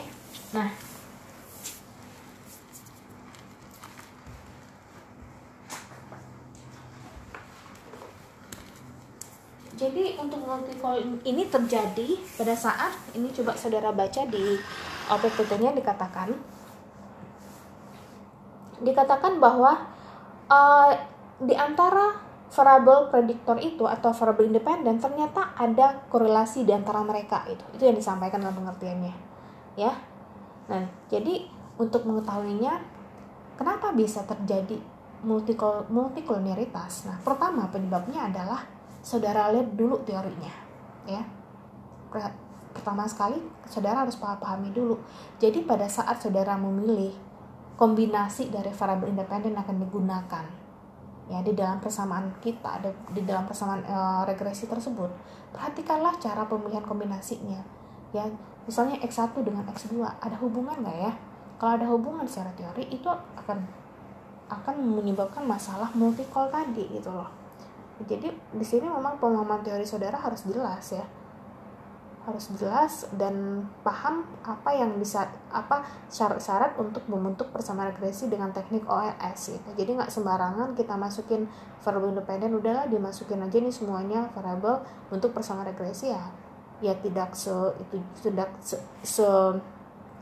Nah. 0.55 0.69
Jadi 9.75 10.15
untuk 10.15 10.39
multiple 10.39 11.19
ini 11.27 11.51
terjadi 11.51 12.15
pada 12.39 12.55
saat 12.55 12.95
ini 13.11 13.27
coba 13.35 13.59
saudara 13.59 13.91
baca 13.91 14.23
di 14.23 14.55
OPPT-nya 15.11 15.75
dikatakan 15.75 16.31
dikatakan 18.83 19.39
bahwa 19.39 19.87
uh, 20.51 20.91
di 21.39 21.55
antara 21.55 22.25
variabel 22.51 23.11
prediktor 23.11 23.59
itu 23.59 23.83
atau 23.83 24.15
variabel 24.15 24.47
independen 24.55 24.95
ternyata 25.01 25.51
ada 25.59 26.07
korelasi 26.07 26.63
di 26.63 26.71
antara 26.71 27.03
mereka 27.03 27.43
itu. 27.51 27.63
Itu 27.75 27.83
yang 27.87 27.97
disampaikan 27.99 28.39
dalam 28.39 28.55
pengertiannya 28.55 29.13
ya. 29.75 29.91
Nah 30.71 30.85
jadi 31.11 31.51
untuk 31.75 32.07
mengetahuinya 32.07 32.79
kenapa 33.59 33.91
bisa 33.91 34.23
terjadi 34.23 34.79
multikol 35.25 35.87
nah 35.89 37.17
pertama 37.25 37.65
penyebabnya 37.73 38.29
adalah 38.29 38.61
saudara 39.01 39.49
lihat 39.51 39.73
dulu 39.73 39.99
teorinya 40.05 40.53
ya. 41.09 41.21
Pertama 42.75 43.07
sekali 43.07 43.39
saudara 43.67 44.03
harus 44.05 44.15
pahami 44.19 44.71
dulu. 44.71 44.99
Jadi 45.39 45.63
pada 45.63 45.87
saat 45.89 46.21
saudara 46.21 46.55
memilih 46.55 47.24
kombinasi 47.75 48.51
dari 48.51 48.71
variabel 48.71 49.11
independen 49.11 49.55
akan 49.55 49.75
digunakan. 49.83 50.45
Ya 51.25 51.41
di 51.41 51.57
dalam 51.57 51.81
persamaan 51.81 52.37
kita 52.37 52.79
di 53.11 53.21
dalam 53.25 53.49
persamaan 53.49 53.81
e, 53.81 53.97
regresi 54.29 54.69
tersebut 54.69 55.09
perhatikanlah 55.49 56.15
cara 56.21 56.45
pemilihan 56.45 56.85
kombinasinya. 56.85 57.59
Ya 58.13 58.29
misalnya 58.69 59.01
x1 59.01 59.33
dengan 59.41 59.65
x2 59.73 60.01
ada 60.01 60.37
hubungan 60.39 60.85
nggak 60.85 60.99
ya? 61.01 61.11
Kalau 61.57 61.71
ada 61.81 61.87
hubungan 61.89 62.27
secara 62.29 62.53
teori 62.53 62.85
itu 62.93 63.09
akan 63.09 63.57
akan 64.45 64.75
menyebabkan 64.77 65.41
masalah 65.41 65.89
multikol 65.97 66.45
tadi 66.53 66.85
gitu 66.93 67.09
loh. 67.09 67.27
Jadi 68.05 68.27
di 68.29 68.65
sini 68.65 68.85
memang 68.85 69.17
pemahaman 69.17 69.65
teori 69.65 69.87
saudara 69.87 70.19
harus 70.19 70.45
jelas 70.45 70.83
ya 70.93 71.05
harus 72.25 72.49
jelas 72.57 73.05
dan 73.13 73.65
paham 73.85 74.25
apa 74.41 74.73
yang 74.73 74.97
bisa 74.97 75.29
apa 75.53 75.85
syarat-syarat 76.09 76.73
untuk 76.81 77.05
membentuk 77.05 77.53
persamaan 77.53 77.93
regresi 77.93 78.25
dengan 78.25 78.49
teknik 78.49 78.81
OLS 78.89 79.53
gitu. 79.53 79.69
Jadi 79.77 80.01
nggak 80.01 80.09
sembarangan 80.09 80.73
kita 80.73 80.97
masukin 80.97 81.45
variabel 81.85 82.17
independen 82.17 82.57
udahlah 82.57 82.89
dimasukin 82.89 83.45
aja 83.45 83.57
nih 83.61 83.69
semuanya 83.69 84.27
variabel 84.33 84.81
untuk 85.13 85.37
persamaan 85.37 85.69
regresi 85.69 86.09
ya 86.09 86.25
ya 86.83 86.91
tidak 86.99 87.31
se 87.37 87.53
itu 87.79 87.95
tidak 88.19 88.51
se, 88.59 88.75
se 88.99 89.27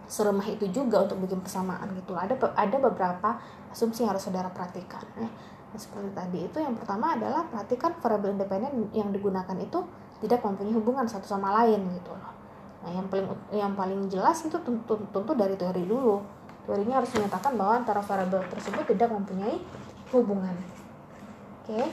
seremah 0.05 0.45
itu 0.51 0.67
juga 0.69 1.07
untuk 1.07 1.23
bikin 1.23 1.39
persamaan 1.39 1.87
gitu. 1.95 2.13
Ada 2.13 2.35
ada 2.53 2.77
beberapa 2.77 3.39
asumsi 3.71 4.03
yang 4.03 4.11
harus 4.11 4.27
saudara 4.27 4.51
perhatikan 4.51 5.01
ya. 5.17 5.31
Nah, 5.73 5.79
seperti 5.81 6.13
tadi 6.13 6.39
itu 6.45 6.57
yang 6.61 6.77
pertama 6.77 7.17
adalah 7.17 7.49
perhatikan 7.49 7.97
variabel 7.97 8.37
independen 8.37 8.93
yang 8.93 9.09
digunakan 9.09 9.57
itu 9.57 9.81
tidak 10.23 10.39
mempunyai 10.39 10.71
hubungan 10.71 11.03
satu 11.03 11.27
sama 11.27 11.51
lain 11.59 11.83
gitu 11.99 12.15
loh. 12.15 12.31
Nah 12.87 12.91
yang 12.95 13.07
paling 13.11 13.27
yang 13.51 13.73
paling 13.75 14.07
jelas 14.07 14.39
itu 14.47 14.55
tentu 14.63 14.95
tentu 15.11 15.31
dari 15.35 15.59
teori 15.59 15.83
dulu. 15.83 16.23
Teorinya 16.63 17.03
harus 17.03 17.11
menyatakan 17.11 17.59
bahwa 17.59 17.83
antara 17.83 17.99
variabel 17.99 18.39
tersebut 18.47 18.87
tidak 18.95 19.11
mempunyai 19.11 19.59
hubungan. 20.15 20.55
Oke? 21.67 21.75
okay? 21.75 21.87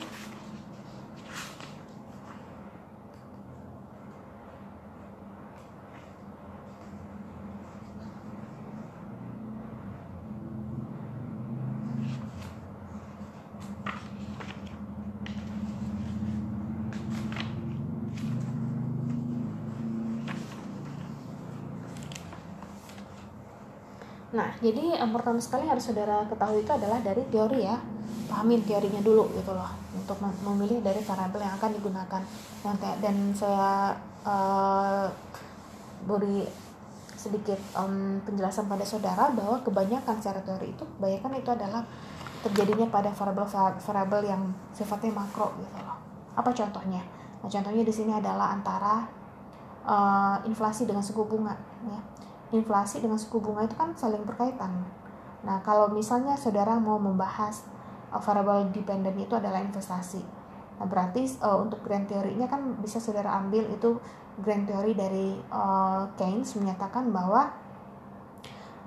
Nah, 24.31 24.47
jadi 24.61 25.01
yang 25.01 25.09
pertama 25.17 25.41
sekali 25.41 25.65
harus 25.65 25.89
saudara 25.89 26.21
ketahui 26.29 26.61
itu 26.61 26.73
adalah 26.73 27.01
dari 27.01 27.25
teori 27.33 27.65
ya. 27.65 27.81
Pahamin 28.29 28.63
teorinya 28.63 29.01
dulu 29.03 29.27
gitu 29.35 29.51
loh 29.57 29.73
untuk 29.97 30.21
memilih 30.21 30.85
dari 30.85 31.01
variabel 31.01 31.41
yang 31.43 31.57
akan 31.57 31.71
digunakan. 31.75 32.23
Dan, 32.61 32.77
dan 33.01 33.17
saya 33.33 33.97
uh, 34.23 35.09
beri 36.05 36.45
sedikit 37.17 37.57
um, 37.77 38.21
penjelasan 38.25 38.69
pada 38.69 38.85
saudara 38.85 39.33
bahwa 39.33 39.61
kebanyakan 39.65 40.21
secara 40.21 40.41
teori 40.45 40.73
itu 40.73 40.85
kebanyakan 40.97 41.31
itu 41.37 41.51
adalah 41.53 41.83
terjadinya 42.41 42.89
pada 42.89 43.13
variabel-variabel 43.13 44.21
yang 44.29 44.43
sifatnya 44.77 45.13
makro 45.13 45.57
gitu 45.57 45.77
loh. 45.81 45.97
Apa 46.37 46.53
contohnya? 46.53 47.01
Nah, 47.41 47.49
contohnya 47.49 47.83
di 47.85 47.93
sini 47.93 48.13
adalah 48.13 48.57
antara 48.57 49.09
uh, 49.89 50.37
inflasi 50.45 50.85
dengan 50.85 51.01
suku 51.01 51.25
bunga 51.25 51.57
ya 51.89 52.01
inflasi 52.51 52.99
dengan 52.99 53.19
suku 53.19 53.39
bunga 53.39 53.67
itu 53.67 53.75
kan 53.79 53.95
saling 53.95 54.23
berkaitan. 54.27 54.83
Nah, 55.47 55.63
kalau 55.65 55.89
misalnya 55.89 56.35
saudara 56.35 56.77
mau 56.77 56.99
membahas 56.99 57.65
uh, 58.11 58.21
variable 58.21 58.69
dependent 58.75 59.17
itu 59.17 59.33
adalah 59.39 59.63
investasi. 59.63 60.21
Nah, 60.81 60.87
berarti 60.87 61.25
uh, 61.41 61.63
untuk 61.63 61.81
grand 61.87 62.05
teorinya 62.11 62.51
kan 62.51 62.77
bisa 62.83 62.99
saudara 62.99 63.39
ambil 63.39 63.71
itu 63.71 63.97
grand 64.43 64.67
teori 64.67 64.93
dari 64.93 65.39
uh, 65.49 66.05
Keynes 66.19 66.59
menyatakan 66.59 67.09
bahwa 67.15 67.49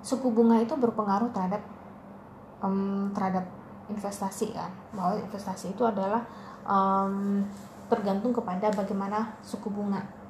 suku 0.03 0.27
bunga 0.29 0.60
itu 0.60 0.75
berpengaruh 0.75 1.32
terhadap 1.32 1.63
um, 2.60 3.10
terhadap 3.15 3.48
investasi 3.88 4.51
kan. 4.51 4.70
Bahwa 4.91 5.17
investasi 5.17 5.74
itu 5.74 5.88
adalah 5.88 6.22
um, 6.67 7.41
tergantung 7.88 8.36
kepada 8.36 8.74
bagaimana 8.74 9.38
suku 9.39 9.72
bunga 9.72 10.22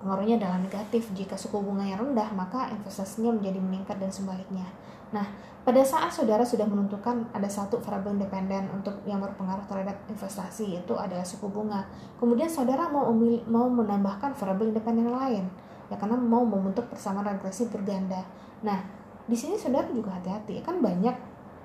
pengaruhnya 0.00 0.40
adalah 0.40 0.58
negatif. 0.58 1.12
Jika 1.12 1.36
suku 1.36 1.60
bunga 1.60 1.84
yang 1.84 2.00
rendah, 2.00 2.32
maka 2.32 2.72
investasinya 2.72 3.36
menjadi 3.36 3.60
meningkat 3.60 3.96
dan 4.00 4.10
sebaliknya. 4.10 4.66
Nah, 5.12 5.26
pada 5.60 5.84
saat 5.84 6.08
saudara 6.08 6.40
sudah 6.40 6.64
menentukan 6.64 7.28
ada 7.36 7.44
satu 7.44 7.76
variabel 7.84 8.16
independen 8.16 8.72
untuk 8.72 8.96
yang 9.04 9.20
berpengaruh 9.20 9.68
terhadap 9.68 10.00
investasi, 10.08 10.80
yaitu 10.80 10.96
adalah 10.96 11.26
suku 11.26 11.52
bunga. 11.52 11.84
Kemudian 12.16 12.48
saudara 12.48 12.88
mau 12.88 13.12
umil, 13.12 13.44
mau 13.44 13.68
menambahkan 13.68 14.32
variabel 14.32 14.72
independen 14.72 15.12
lain, 15.12 15.44
ya 15.92 16.00
karena 16.00 16.16
mau 16.16 16.48
membentuk 16.48 16.88
persamaan 16.88 17.28
regresi 17.36 17.68
berganda. 17.68 18.24
Nah, 18.64 18.80
di 19.28 19.36
sini 19.36 19.60
saudara 19.60 19.84
juga 19.92 20.16
hati-hati, 20.16 20.64
kan 20.64 20.80
banyak 20.80 21.12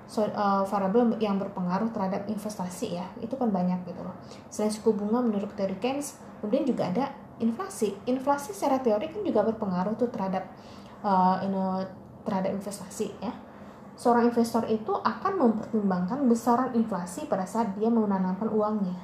so, 0.04 0.28
uh, 0.28 0.60
variabel 0.68 1.16
yang 1.16 1.40
berpengaruh 1.40 1.88
terhadap 1.88 2.28
investasi 2.28 3.00
ya, 3.00 3.06
itu 3.24 3.32
kan 3.32 3.48
banyak 3.48 3.80
gitu 3.88 4.04
loh. 4.04 4.14
Selain 4.52 4.68
suku 4.68 4.92
bunga 4.92 5.24
menurut 5.24 5.56
teori 5.56 5.80
Keynes, 5.80 6.20
kemudian 6.44 6.68
juga 6.68 6.92
ada 6.92 7.04
inflasi. 7.38 7.96
Inflasi 8.08 8.56
secara 8.56 8.80
teori 8.80 9.12
kan 9.12 9.20
juga 9.24 9.44
berpengaruh 9.44 9.94
tuh 9.96 10.08
terhadap 10.08 10.48
uh, 11.04 11.40
terhadap 12.26 12.50
investasi 12.52 13.12
ya. 13.22 13.32
Seorang 13.96 14.28
investor 14.28 14.68
itu 14.68 14.92
akan 14.92 15.32
mempertimbangkan 15.40 16.28
besaran 16.28 16.76
inflasi 16.76 17.24
pada 17.24 17.48
saat 17.48 17.72
dia 17.80 17.88
menanamkan 17.88 18.50
uangnya. 18.52 18.96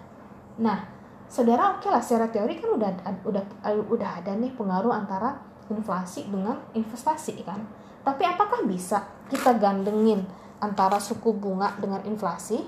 Nah 0.60 0.84
saudara 1.32 1.76
oke 1.76 1.88
okay 1.88 1.88
lah 1.88 2.02
secara 2.04 2.28
teori 2.28 2.60
kan 2.60 2.76
udah 2.76 2.90
udah 3.24 3.44
udah 3.88 4.10
ada 4.20 4.36
nih 4.36 4.52
pengaruh 4.52 4.92
antara 4.92 5.40
inflasi 5.72 6.28
dengan 6.28 6.60
investasi 6.76 7.40
kan? 7.40 7.64
Tapi 8.04 8.22
apakah 8.26 8.66
bisa 8.68 9.06
kita 9.32 9.56
gandengin 9.56 10.28
antara 10.60 11.00
suku 11.00 11.32
bunga 11.32 11.72
dengan 11.80 12.04
inflasi? 12.04 12.60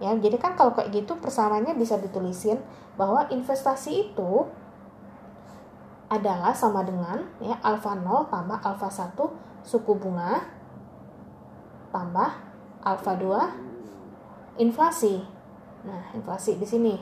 Ya 0.00 0.10
jadi 0.16 0.40
kan 0.40 0.56
kalau 0.56 0.72
kayak 0.74 0.90
gitu 0.90 1.20
persamaannya 1.20 1.76
bisa 1.76 2.00
ditulisin 2.00 2.58
bahwa 2.96 3.28
investasi 3.30 4.10
itu 4.10 4.48
adalah 6.10 6.50
sama 6.50 6.82
dengan 6.82 7.22
ya 7.38 7.54
alfa 7.62 7.94
0 7.94 8.26
tambah 8.26 8.58
alfa 8.58 8.90
1 8.90 9.14
suku 9.62 9.94
bunga 9.94 10.42
tambah 11.94 12.30
alfa 12.82 13.12
2 13.14 14.60
inflasi. 14.60 15.24
Nah, 15.88 16.12
inflasi 16.12 16.60
di 16.60 16.66
sini. 16.68 16.94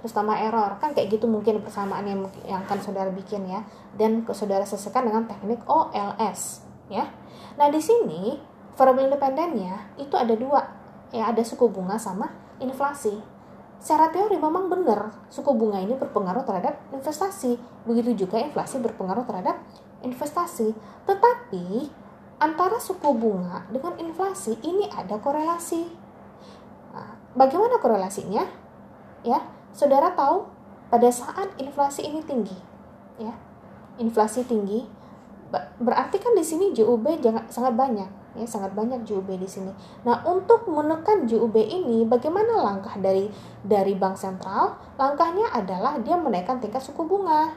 Terus 0.00 0.12
tambah 0.12 0.36
error. 0.36 0.76
Kan 0.76 0.92
kayak 0.92 1.16
gitu 1.16 1.24
mungkin 1.24 1.64
persamaan 1.64 2.04
yang, 2.04 2.20
yang 2.44 2.60
akan 2.68 2.78
saudara 2.84 3.08
bikin 3.08 3.48
ya. 3.48 3.64
Dan 3.96 4.28
saudara 4.28 4.64
selesaikan 4.68 5.08
dengan 5.08 5.24
teknik 5.24 5.64
OLS. 5.64 6.64
Ya. 6.92 7.08
Nah, 7.56 7.72
di 7.72 7.80
sini 7.80 8.36
variabel 8.76 9.08
independennya 9.12 9.96
itu 9.96 10.12
ada 10.16 10.36
dua. 10.36 10.62
Ya, 11.10 11.32
ada 11.32 11.40
suku 11.40 11.68
bunga 11.72 11.96
sama 11.96 12.32
inflasi. 12.60 13.39
Secara 13.80 14.12
teori 14.12 14.36
memang 14.36 14.68
benar 14.68 15.08
suku 15.32 15.56
bunga 15.56 15.80
ini 15.80 15.96
berpengaruh 15.96 16.44
terhadap 16.44 16.76
investasi. 16.92 17.56
Begitu 17.88 18.28
juga 18.28 18.36
inflasi 18.36 18.76
berpengaruh 18.76 19.24
terhadap 19.24 19.56
investasi. 20.04 20.76
Tetapi 21.08 21.88
antara 22.40 22.76
suku 22.76 23.08
bunga 23.16 23.64
dengan 23.72 23.96
inflasi 23.96 24.60
ini 24.60 24.84
ada 24.92 25.16
korelasi. 25.16 25.88
Nah, 26.92 27.16
bagaimana 27.32 27.80
korelasinya? 27.80 28.44
Ya, 29.24 29.44
saudara 29.72 30.12
tahu 30.12 30.48
pada 30.92 31.08
saat 31.12 31.52
inflasi 31.60 32.04
ini 32.04 32.20
tinggi, 32.24 32.56
ya, 33.20 33.32
inflasi 34.00 34.44
tinggi, 34.48 34.88
berarti 35.78 36.16
kan 36.16 36.32
di 36.32 36.40
sini 36.40 36.72
JUB 36.72 37.20
sangat 37.52 37.76
banyak, 37.76 38.10
ya, 38.38 38.46
sangat 38.46 38.74
banyak 38.74 39.02
JUB 39.02 39.26
di 39.38 39.48
sini. 39.48 39.72
Nah, 40.06 40.22
untuk 40.26 40.70
menekan 40.70 41.26
JUB 41.26 41.56
ini, 41.56 42.06
bagaimana 42.06 42.62
langkah 42.62 42.94
dari 42.98 43.30
dari 43.62 43.94
bank 43.98 44.16
sentral? 44.18 44.78
Langkahnya 44.94 45.50
adalah 45.50 45.98
dia 45.98 46.14
menaikkan 46.14 46.62
tingkat 46.62 46.82
suku 46.82 47.02
bunga, 47.06 47.54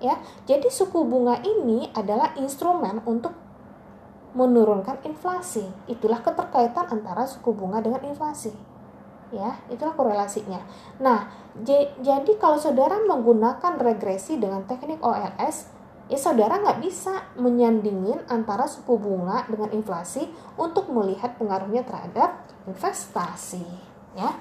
ya. 0.00 0.16
Jadi 0.48 0.68
suku 0.72 1.04
bunga 1.04 1.38
ini 1.44 1.92
adalah 1.92 2.32
instrumen 2.40 3.04
untuk 3.04 3.34
menurunkan 4.36 5.02
inflasi. 5.08 5.64
Itulah 5.88 6.20
keterkaitan 6.20 6.88
antara 6.88 7.24
suku 7.24 7.52
bunga 7.56 7.80
dengan 7.80 8.04
inflasi. 8.04 8.52
Ya, 9.28 9.60
itulah 9.68 9.92
korelasinya. 9.92 10.64
Nah, 11.04 11.28
jadi 11.60 12.32
kalau 12.40 12.56
saudara 12.56 12.96
menggunakan 13.04 13.76
regresi 13.76 14.40
dengan 14.40 14.64
teknik 14.64 15.04
OLS, 15.04 15.68
ya 16.08 16.18
saudara 16.18 16.60
nggak 16.60 16.80
bisa 16.80 17.36
menyandingin 17.36 18.24
antara 18.32 18.64
suku 18.64 18.96
bunga 18.96 19.44
dengan 19.48 19.70
inflasi 19.76 20.28
untuk 20.56 20.88
melihat 20.88 21.36
pengaruhnya 21.36 21.84
terhadap 21.84 22.48
investasi. 22.64 23.64
Ya, 24.16 24.34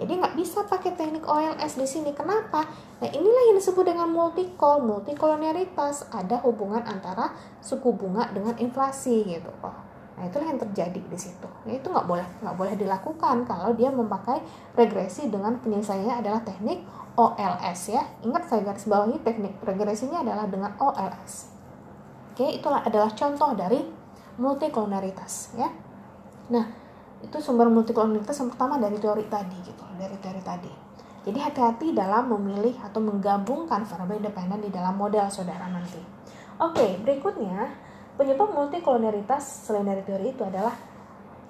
jadi 0.00 0.16
nggak 0.16 0.32
bisa 0.38 0.64
pakai 0.64 0.96
teknik 0.96 1.28
OLS 1.28 1.76
di 1.76 1.84
sini. 1.84 2.16
Kenapa? 2.16 2.64
Nah 3.04 3.08
inilah 3.12 3.52
yang 3.52 3.56
disebut 3.60 3.84
dengan 3.84 4.08
multicol, 4.08 4.80
multikolonialitas. 4.80 6.08
Ada 6.08 6.40
hubungan 6.46 6.80
antara 6.88 7.36
suku 7.60 7.92
bunga 7.92 8.32
dengan 8.32 8.56
inflasi 8.56 9.26
gitu 9.28 9.52
loh. 9.60 9.76
Nah 10.16 10.24
itulah 10.24 10.48
yang 10.48 10.60
terjadi 10.60 11.00
di 11.00 11.18
situ. 11.20 11.48
Nah, 11.64 11.72
itu 11.72 11.88
nggak 11.88 12.06
boleh 12.08 12.24
nggak 12.40 12.56
boleh 12.56 12.74
dilakukan 12.80 13.44
kalau 13.44 13.76
dia 13.76 13.92
memakai 13.92 14.40
regresi 14.72 15.28
dengan 15.28 15.60
penyelesaiannya 15.60 16.16
adalah 16.24 16.40
teknik 16.44 16.80
OLS 17.18 17.80
ya. 17.90 18.02
Ingat 18.22 18.46
saya 18.46 18.60
garis 18.66 18.86
bawahi 18.86 19.18
teknik 19.24 19.58
regresinya 19.62 20.22
adalah 20.22 20.46
dengan 20.46 20.74
OLS. 20.78 21.50
Oke, 22.34 22.46
itulah 22.58 22.82
adalah 22.82 23.10
contoh 23.14 23.54
dari 23.54 23.82
multikolonialitas 24.38 25.58
ya. 25.58 25.68
Nah, 26.50 26.66
itu 27.20 27.36
sumber 27.40 27.68
multikolonialitas 27.68 28.36
yang 28.40 28.50
pertama 28.52 28.80
dari 28.80 28.96
teori 28.96 29.24
tadi 29.28 29.56
gitu 29.60 29.84
dari 30.00 30.16
teori 30.20 30.40
tadi 30.40 30.72
jadi 31.20 31.36
hati-hati 31.36 31.92
dalam 31.92 32.32
memilih 32.32 32.80
atau 32.80 33.00
menggabungkan 33.04 33.84
variabel 33.84 34.24
independen 34.24 34.64
di 34.64 34.70
dalam 34.72 34.96
model 34.96 35.28
saudara 35.28 35.68
nanti 35.68 36.00
oke 36.56 37.04
berikutnya 37.04 37.68
penyebab 38.16 38.56
multikolonialitas 38.56 39.68
selain 39.68 39.84
dari 39.84 40.00
teori 40.00 40.32
itu 40.32 40.42
adalah 40.44 40.72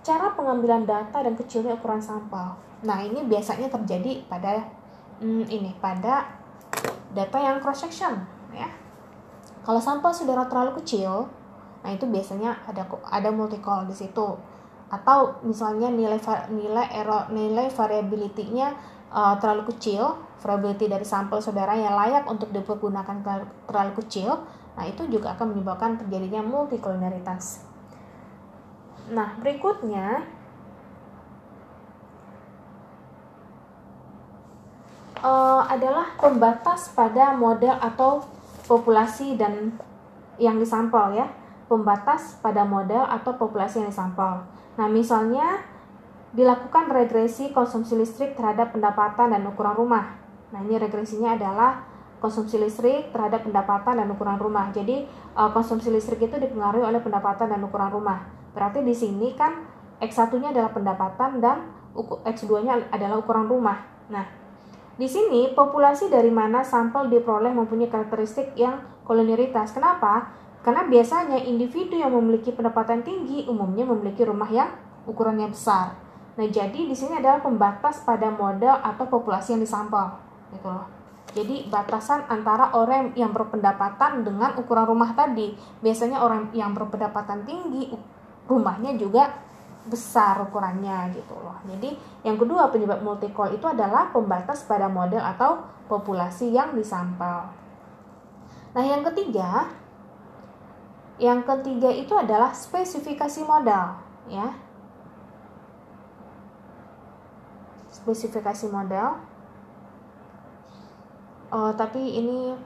cara 0.02 0.34
pengambilan 0.34 0.82
data 0.82 1.22
dan 1.22 1.38
kecilnya 1.38 1.78
ukuran 1.78 2.02
sampel 2.02 2.58
nah 2.82 2.98
ini 3.06 3.22
biasanya 3.22 3.70
terjadi 3.70 4.26
pada 4.26 4.66
hmm, 5.20 5.44
ini 5.46 5.70
pada 5.78 6.26
data 7.14 7.38
yang 7.38 7.62
cross 7.62 7.86
section 7.86 8.24
ya 8.50 8.68
kalau 9.62 9.78
sampel 9.78 10.10
saudara 10.10 10.48
terlalu 10.48 10.80
kecil 10.82 11.28
nah 11.80 11.90
itu 11.92 12.04
biasanya 12.04 12.60
ada 12.68 12.84
ada 13.08 13.28
multikol 13.32 13.88
di 13.88 13.96
situ 13.96 14.36
atau 14.90 15.38
misalnya 15.46 15.86
nilai 15.86 16.18
nilai 16.50 16.86
error 16.92 17.30
nilai 17.30 17.70
variability-nya 17.70 18.74
uh, 19.10 19.34
terlalu 19.38 19.70
kecil, 19.74 20.18
variability 20.40 20.86
dari 20.90 21.06
sampel 21.06 21.42
saudara 21.42 21.74
yang 21.74 21.94
layak 21.94 22.24
untuk 22.30 22.50
dipergunakan 22.54 23.22
terlalu 23.66 23.92
kecil, 24.02 24.46
nah 24.78 24.84
itu 24.86 25.04
juga 25.10 25.34
akan 25.36 25.54
menyebabkan 25.54 25.98
terjadinya 26.00 26.40
multikolonialitas. 26.46 27.66
Nah, 29.10 29.34
berikutnya 29.42 30.22
uh, 35.20 35.62
adalah 35.68 36.16
pembatas 36.16 36.92
pada 36.92 37.36
model 37.36 37.76
atau 37.78 38.24
populasi 38.66 39.36
dan 39.36 39.76
yang 40.40 40.56
disampel 40.56 41.16
ya. 41.16 41.28
Pembatas 41.70 42.34
pada 42.42 42.66
model 42.66 43.06
atau 43.06 43.38
populasi 43.38 43.78
yang 43.78 43.94
disampel. 43.94 44.42
Nah, 44.74 44.90
misalnya 44.90 45.62
dilakukan 46.34 46.90
regresi 46.90 47.54
konsumsi 47.54 47.94
listrik 47.94 48.34
terhadap 48.34 48.74
pendapatan 48.74 49.30
dan 49.30 49.46
ukuran 49.46 49.78
rumah. 49.78 50.18
Nah, 50.50 50.66
ini 50.66 50.82
regresinya 50.82 51.38
adalah 51.38 51.86
konsumsi 52.18 52.58
listrik 52.58 53.14
terhadap 53.14 53.46
pendapatan 53.46 54.02
dan 54.02 54.10
ukuran 54.10 54.42
rumah. 54.42 54.74
Jadi, 54.74 55.06
uh, 55.38 55.54
konsumsi 55.54 55.94
listrik 55.94 56.26
itu 56.26 56.42
dipengaruhi 56.42 56.82
oleh 56.82 56.98
pendapatan 56.98 57.54
dan 57.54 57.62
ukuran 57.62 57.94
rumah. 57.94 58.26
Berarti 58.50 58.82
di 58.82 58.94
sini 58.94 59.30
kan 59.38 59.62
X1-nya 60.02 60.50
adalah 60.50 60.74
pendapatan 60.74 61.38
dan 61.38 61.70
X2-nya 62.26 62.90
adalah 62.90 63.22
ukuran 63.22 63.46
rumah. 63.46 63.78
Nah, 64.10 64.39
di 65.00 65.08
sini 65.08 65.56
populasi 65.56 66.12
dari 66.12 66.28
mana 66.28 66.60
sampel 66.60 67.08
diperoleh 67.08 67.56
mempunyai 67.56 67.88
karakteristik 67.88 68.52
yang 68.52 68.84
kolonialitas. 69.08 69.72
Kenapa? 69.72 70.28
Karena 70.60 70.84
biasanya 70.84 71.40
individu 71.40 71.96
yang 71.96 72.12
memiliki 72.12 72.52
pendapatan 72.52 73.00
tinggi 73.00 73.48
umumnya 73.48 73.88
memiliki 73.88 74.20
rumah 74.28 74.52
yang 74.52 74.68
ukurannya 75.08 75.48
besar. 75.48 75.96
Nah, 76.36 76.44
jadi 76.44 76.84
di 76.84 76.92
sini 76.92 77.16
adalah 77.16 77.40
pembatas 77.40 78.04
pada 78.04 78.28
model 78.28 78.76
atau 78.84 79.08
populasi 79.08 79.56
yang 79.56 79.64
disampel, 79.64 80.20
gitu 80.52 80.68
loh. 80.68 80.84
Jadi 81.32 81.72
batasan 81.72 82.28
antara 82.28 82.74
orang 82.76 83.16
yang 83.16 83.32
berpendapatan 83.32 84.20
dengan 84.20 84.52
ukuran 84.60 84.84
rumah 84.84 85.16
tadi. 85.16 85.56
Biasanya 85.80 86.20
orang 86.20 86.52
yang 86.52 86.76
berpendapatan 86.76 87.46
tinggi 87.48 87.88
rumahnya 88.50 88.98
juga 88.98 89.30
besar 89.88 90.36
ukurannya 90.44 91.14
gitu 91.16 91.32
loh. 91.40 91.56
Jadi 91.64 91.96
yang 92.26 92.36
kedua 92.36 92.68
penyebab 92.68 93.00
multikol 93.00 93.48
itu 93.48 93.64
adalah 93.64 94.12
pembatas 94.12 94.68
pada 94.68 94.90
model 94.90 95.24
atau 95.24 95.64
populasi 95.88 96.52
yang 96.52 96.76
disampel. 96.76 97.48
Nah, 98.70 98.84
yang 98.84 99.02
ketiga 99.02 99.72
yang 101.20 101.44
ketiga 101.44 101.92
itu 101.92 102.16
adalah 102.16 102.56
spesifikasi 102.56 103.44
modal, 103.44 103.92
ya. 104.24 104.56
Spesifikasi 107.92 108.72
modal. 108.72 109.20
Oh, 111.52 111.68
tapi 111.76 112.00
ini 112.00 112.56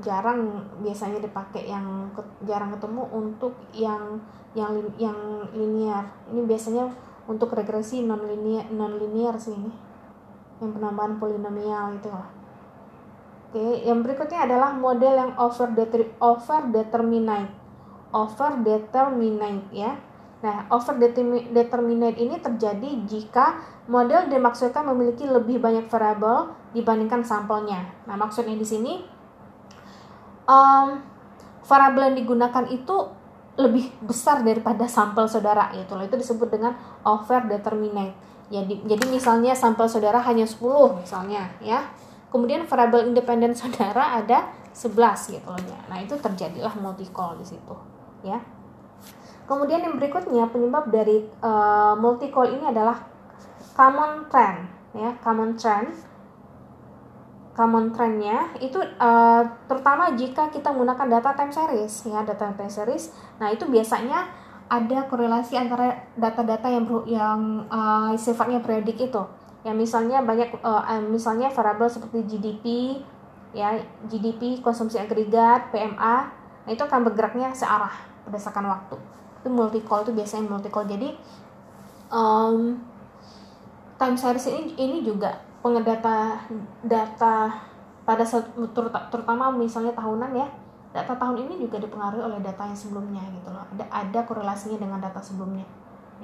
jarang 0.00 0.64
biasanya 0.80 1.20
dipakai 1.20 1.68
yang 1.68 2.08
jarang 2.48 2.72
ketemu 2.78 3.02
untuk 3.12 3.52
yang 3.74 4.16
yang 4.58 4.74
yang 4.98 5.18
linear. 5.54 6.02
Ini 6.34 6.42
biasanya 6.42 6.90
untuk 7.30 7.54
regresi 7.54 8.02
non 8.02 8.26
linear 8.26 8.66
non 8.74 8.98
linear 8.98 9.38
sih 9.38 9.54
ini. 9.54 9.70
Yang 10.58 10.70
penambahan 10.74 11.22
polinomial 11.22 11.94
itu. 11.94 12.10
Oke, 13.48 13.86
yang 13.86 14.02
berikutnya 14.02 14.44
adalah 14.44 14.74
model 14.74 15.14
yang 15.14 15.32
over 15.38 15.70
over 16.20 16.60
determinate 16.74 17.58
over 18.12 18.60
determinate 18.64 19.68
ya. 19.72 19.96
Nah, 20.38 20.70
over 20.70 20.94
determinate 21.50 22.14
ini 22.14 22.38
terjadi 22.38 23.02
jika 23.10 23.58
model 23.90 24.30
dimaksudkan 24.30 24.86
memiliki 24.86 25.26
lebih 25.26 25.58
banyak 25.58 25.90
variabel 25.90 26.54
dibandingkan 26.70 27.26
sampelnya. 27.26 27.90
Nah, 28.06 28.14
maksudnya 28.14 28.54
di 28.54 28.62
sini 28.62 29.02
um, 30.46 31.02
variabel 31.66 32.14
yang 32.14 32.16
digunakan 32.22 32.64
itu 32.70 32.96
lebih 33.58 33.90
besar 34.06 34.46
daripada 34.46 34.86
sampel 34.86 35.26
saudara 35.26 35.74
itu. 35.74 35.90
Itu 35.98 36.14
disebut 36.14 36.48
dengan 36.48 36.78
over 37.02 37.42
determinate. 37.50 38.14
Jadi, 38.48 38.80
jadi 38.86 39.04
misalnya 39.10 39.52
sampel 39.52 39.90
saudara 39.90 40.22
hanya 40.22 40.46
10 40.46 40.62
misalnya 41.02 41.50
ya. 41.60 41.82
Kemudian 42.30 42.64
variabel 42.64 43.10
independen 43.10 43.52
saudara 43.58 44.16
ada 44.22 44.48
11 44.72 45.34
gitu 45.34 45.48
loh 45.50 45.60
ya. 45.66 45.78
Nah, 45.90 45.98
itu 45.98 46.14
terjadilah 46.14 46.72
multicol 46.78 47.34
di 47.36 47.44
situ 47.44 47.74
ya. 48.22 48.38
Kemudian 49.48 49.80
yang 49.80 49.96
berikutnya 49.96 50.44
penyebab 50.52 50.92
dari 50.92 51.24
uh, 51.40 51.96
multi-call 51.96 52.52
ini 52.52 52.68
adalah 52.68 53.00
common 53.72 54.28
trend 54.30 54.68
ya, 54.94 55.16
common 55.24 55.56
trend. 55.58 56.07
Common 57.58 57.90
trendnya 57.90 58.54
itu 58.62 58.78
uh, 58.78 59.42
terutama 59.66 60.14
jika 60.14 60.46
kita 60.46 60.70
menggunakan 60.70 61.18
data 61.18 61.34
time 61.34 61.50
series 61.50 62.06
ya, 62.06 62.22
data 62.22 62.54
time 62.54 62.70
series. 62.70 63.10
Nah, 63.42 63.50
itu 63.50 63.66
biasanya 63.66 64.30
ada 64.70 65.10
korelasi 65.10 65.58
antara 65.58 66.06
data-data 66.14 66.70
yang 66.70 66.86
yang 67.10 67.40
uh, 67.66 68.14
sifatnya 68.14 68.62
periodik 68.62 69.10
itu. 69.10 69.22
Ya 69.66 69.74
misalnya 69.74 70.22
banyak 70.22 70.62
uh, 70.62 71.02
misalnya 71.02 71.50
variabel 71.50 71.90
seperti 71.90 72.30
GDP 72.30 72.94
ya 73.50 73.74
GDP 74.06 74.62
konsumsi 74.62 75.00
agregat 75.00 75.72
PMA 75.74 76.16
nah 76.62 76.70
itu 76.70 76.84
akan 76.84 77.00
bergeraknya 77.10 77.50
searah 77.56 77.90
berdasarkan 78.22 78.70
waktu. 78.70 78.96
Itu 79.42 79.50
multi 79.50 79.82
call 79.82 80.06
itu 80.06 80.14
biasanya 80.14 80.46
multi 80.46 80.70
call 80.70 80.86
jadi 80.86 81.10
um, 82.14 82.78
time 83.98 84.16
series 84.20 84.46
ini 84.46 84.78
ini 84.78 84.98
juga 85.02 85.47
pengedata 85.58 86.38
data 86.86 87.36
pada 88.06 88.24
terutama 89.10 89.52
misalnya 89.52 89.92
tahunan 89.92 90.32
ya 90.32 90.48
data 90.88 91.12
tahun 91.12 91.44
ini 91.44 91.60
juga 91.60 91.76
dipengaruhi 91.76 92.24
oleh 92.24 92.40
data 92.40 92.64
yang 92.64 92.78
sebelumnya 92.78 93.20
gitu 93.36 93.52
loh. 93.52 93.60
Ada 93.76 93.84
ada 93.92 94.20
korelasinya 94.24 94.80
dengan 94.80 94.98
data 94.98 95.20
sebelumnya. 95.20 95.66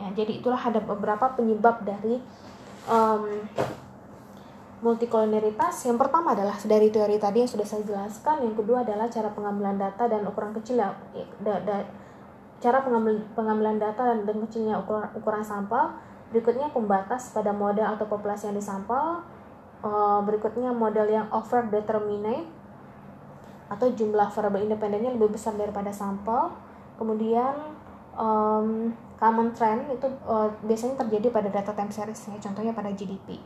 Ya 0.00 0.08
jadi 0.16 0.40
itulah 0.40 0.58
ada 0.58 0.80
beberapa 0.80 1.28
penyebab 1.36 1.84
dari 1.84 2.18
um, 2.88 3.44
multikolonialitas 4.80 5.88
yang 5.88 5.96
pertama 5.96 6.36
adalah 6.36 6.56
dari 6.64 6.92
teori 6.92 7.16
tadi 7.16 7.44
yang 7.44 7.50
sudah 7.50 7.66
saya 7.68 7.84
jelaskan. 7.84 8.44
Yang 8.48 8.64
kedua 8.64 8.82
adalah 8.82 9.06
cara 9.12 9.28
pengambilan 9.32 9.76
data 9.76 10.08
dan 10.08 10.24
ukuran 10.24 10.52
kecil 10.56 10.80
ya, 10.80 10.92
da, 11.44 11.60
da, 11.60 11.84
cara 12.64 12.80
pengambil, 12.80 13.20
pengambilan 13.36 13.76
data 13.76 14.02
dan, 14.08 14.24
dan 14.24 14.36
kecilnya 14.48 14.80
ukuran, 14.80 15.08
ukuran 15.12 15.44
sampel 15.44 15.92
berikutnya 16.34 16.74
pembatas 16.74 17.30
pada 17.30 17.54
model 17.54 17.94
atau 17.94 18.10
populasi 18.10 18.50
yang 18.50 18.58
disampel. 18.58 19.22
Uh, 19.84 20.18
berikutnya 20.26 20.74
model 20.74 21.06
yang 21.06 21.30
over 21.30 21.62
determinate 21.70 22.48
atau 23.70 23.86
jumlah 23.94 24.32
variabel 24.32 24.66
independennya 24.66 25.14
lebih 25.14 25.38
besar 25.38 25.54
daripada 25.54 25.94
sampel. 25.94 26.50
Kemudian 26.98 27.54
um, 28.18 28.90
common 29.18 29.54
trend 29.54 29.86
itu 29.90 30.06
uh, 30.26 30.50
biasanya 30.66 30.98
terjadi 31.06 31.30
pada 31.30 31.48
data 31.50 31.70
time 31.70 31.90
series 31.90 32.28
ya 32.28 32.38
contohnya 32.42 32.74
pada 32.74 32.90
GDP 32.90 33.38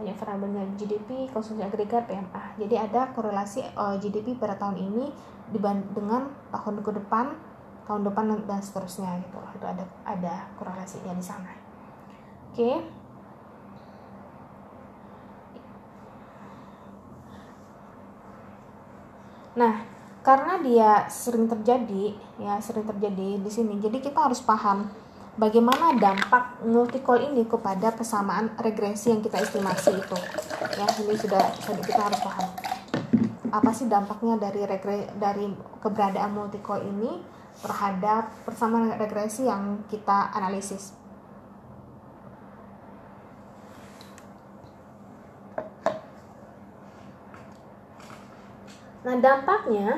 banyak 0.00 0.16
variabelnya. 0.16 0.64
GDP 0.80 1.28
konsumsi 1.28 1.60
agregat 1.60 2.08
PMA 2.08 2.56
jadi 2.56 2.88
ada 2.88 3.10
korelasi 3.12 3.60
uh, 3.76 4.00
GDP 4.00 4.38
pada 4.38 4.56
tahun 4.56 4.80
ini 4.80 5.12
dengan 5.50 6.30
tahun 6.54 6.80
ke 6.80 6.90
depan 7.04 7.36
tahun 7.90 8.06
depan 8.06 8.46
dan 8.46 8.62
seterusnya 8.62 9.18
gitu 9.26 9.38
itu 9.58 9.66
ada 9.66 9.82
ada 10.06 10.46
korelasinya 10.54 11.10
di 11.10 11.24
sana 11.26 11.50
oke. 12.54 13.00
Nah, 19.50 19.82
karena 20.22 20.62
dia 20.62 20.90
sering 21.10 21.50
terjadi, 21.50 22.14
ya 22.38 22.62
sering 22.62 22.86
terjadi 22.86 23.42
di 23.42 23.50
sini. 23.50 23.82
Jadi 23.82 23.98
kita 23.98 24.30
harus 24.30 24.38
paham 24.38 24.86
bagaimana 25.34 25.96
dampak 25.98 26.62
multicol 26.62 27.18
ini 27.18 27.48
kepada 27.48 27.90
persamaan 27.90 28.54
regresi 28.62 29.10
yang 29.10 29.20
kita 29.20 29.42
estimasi 29.42 29.96
itu. 29.96 30.18
Ya, 30.78 30.86
ini 31.02 31.14
sudah 31.18 31.44
kita 31.82 31.98
harus 31.98 32.20
paham. 32.22 32.48
Apa 33.50 33.70
sih 33.74 33.90
dampaknya 33.90 34.38
dari 34.38 34.62
regre, 34.62 35.10
dari 35.18 35.50
keberadaan 35.82 36.30
multicol 36.30 36.86
ini 36.86 37.39
terhadap 37.60 38.32
persamaan 38.48 38.96
regresi 38.96 39.44
yang 39.44 39.84
kita 39.92 40.32
analisis? 40.32 40.96
Nah, 49.00 49.16
dampaknya 49.16 49.96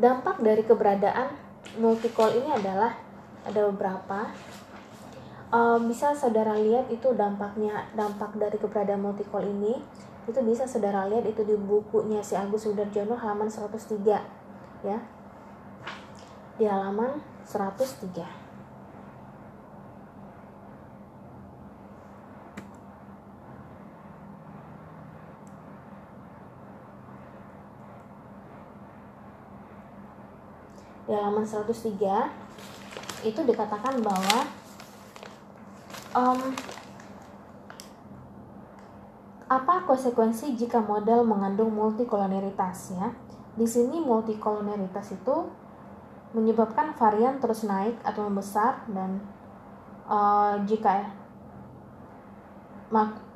dampak 0.00 0.40
dari 0.40 0.64
keberadaan 0.64 1.28
multicall 1.76 2.32
ini 2.32 2.48
adalah 2.52 2.96
ada 3.44 3.60
beberapa. 3.68 4.32
Um, 5.46 5.86
bisa 5.86 6.10
saudara 6.16 6.58
lihat 6.58 6.90
itu 6.90 7.14
dampaknya 7.14 7.86
dampak 7.94 8.34
dari 8.34 8.56
keberadaan 8.56 9.04
multicall 9.04 9.44
ini. 9.44 9.76
Itu 10.26 10.42
bisa 10.42 10.66
saudara 10.66 11.06
lihat 11.06 11.28
itu 11.28 11.46
di 11.46 11.54
bukunya 11.54 12.18
si 12.24 12.34
Agus 12.34 12.66
Sudarjono 12.66 13.14
halaman 13.14 13.46
103 13.46 14.82
ya 14.84 14.98
di 16.56 16.64
halaman 16.64 17.20
103 17.44 18.46
di 31.06 31.12
halaman 31.14 31.44
103 31.46 33.28
itu 33.28 33.40
dikatakan 33.44 34.00
bahwa 34.00 34.38
um, 36.16 36.40
apa 39.46 39.86
konsekuensi 39.86 40.58
jika 40.58 40.82
model 40.82 41.22
mengandung 41.22 41.70
multikolonialitas 41.70 42.98
ya? 42.98 43.14
Di 43.54 43.62
sini 43.62 44.02
multikolonialitas 44.02 45.14
itu 45.14 45.46
menyebabkan 46.34 46.96
varian 46.96 47.38
terus 47.38 47.62
naik 47.62 47.94
atau 48.02 48.26
membesar 48.26 48.82
dan 48.90 49.22
uh, 50.08 50.58
jika 50.66 51.06
mak 52.90 53.26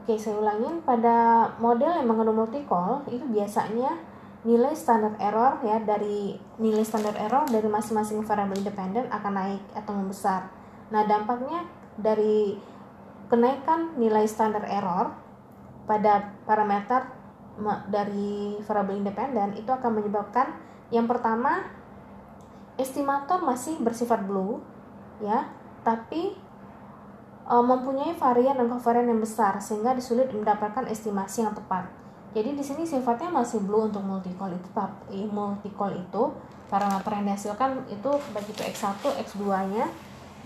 Oke, 0.00 0.16
saya 0.16 0.38
ulangin 0.40 0.80
pada 0.80 1.44
model 1.60 1.92
yang 1.92 2.08
mengandung 2.08 2.40
multikol 2.40 3.04
itu 3.10 3.20
biasanya 3.26 4.00
nilai 4.48 4.72
standar 4.72 5.12
error 5.20 5.60
ya 5.60 5.76
dari 5.84 6.40
nilai 6.56 6.80
standar 6.86 7.12
error 7.20 7.44
dari 7.50 7.68
masing-masing 7.68 8.24
variabel 8.24 8.64
independen 8.64 9.04
akan 9.12 9.32
naik 9.36 9.62
atau 9.76 9.92
membesar. 9.92 10.48
Nah, 10.88 11.04
dampaknya 11.04 11.68
dari 12.00 12.56
kenaikan 13.28 14.00
nilai 14.00 14.24
standar 14.24 14.64
error 14.64 15.12
pada 15.84 16.32
parameter 16.48 17.04
dari 17.92 18.56
variabel 18.64 19.04
independen 19.04 19.52
itu 19.58 19.68
akan 19.68 20.00
menyebabkan 20.00 20.54
yang 20.88 21.04
pertama 21.04 21.60
estimator 22.80 23.44
masih 23.44 23.76
bersifat 23.78 24.24
blue 24.24 24.58
ya, 25.20 25.46
tapi 25.84 26.34
e, 27.44 27.54
mempunyai 27.54 28.16
varian 28.16 28.56
dan 28.56 28.66
kovarian 28.72 29.12
yang 29.12 29.20
besar 29.20 29.60
sehingga 29.60 29.92
disulit 29.92 30.32
mendapatkan 30.32 30.88
estimasi 30.88 31.44
yang 31.44 31.52
tepat. 31.52 31.86
Jadi 32.30 32.54
di 32.54 32.62
sini 32.62 32.86
sifatnya 32.86 33.28
masih 33.28 33.58
blue 33.62 33.90
untuk 33.90 34.06
multicol 34.06 34.54
itu 34.54 34.68
tapi 34.70 35.26
multicol 35.26 35.90
itu 35.92 36.22
parameter 36.70 37.10
yang 37.18 37.34
dihasilkan 37.34 37.70
itu 37.90 38.10
baik 38.30 38.46
itu 38.54 38.62
x1, 38.62 39.02
x2-nya 39.26 39.86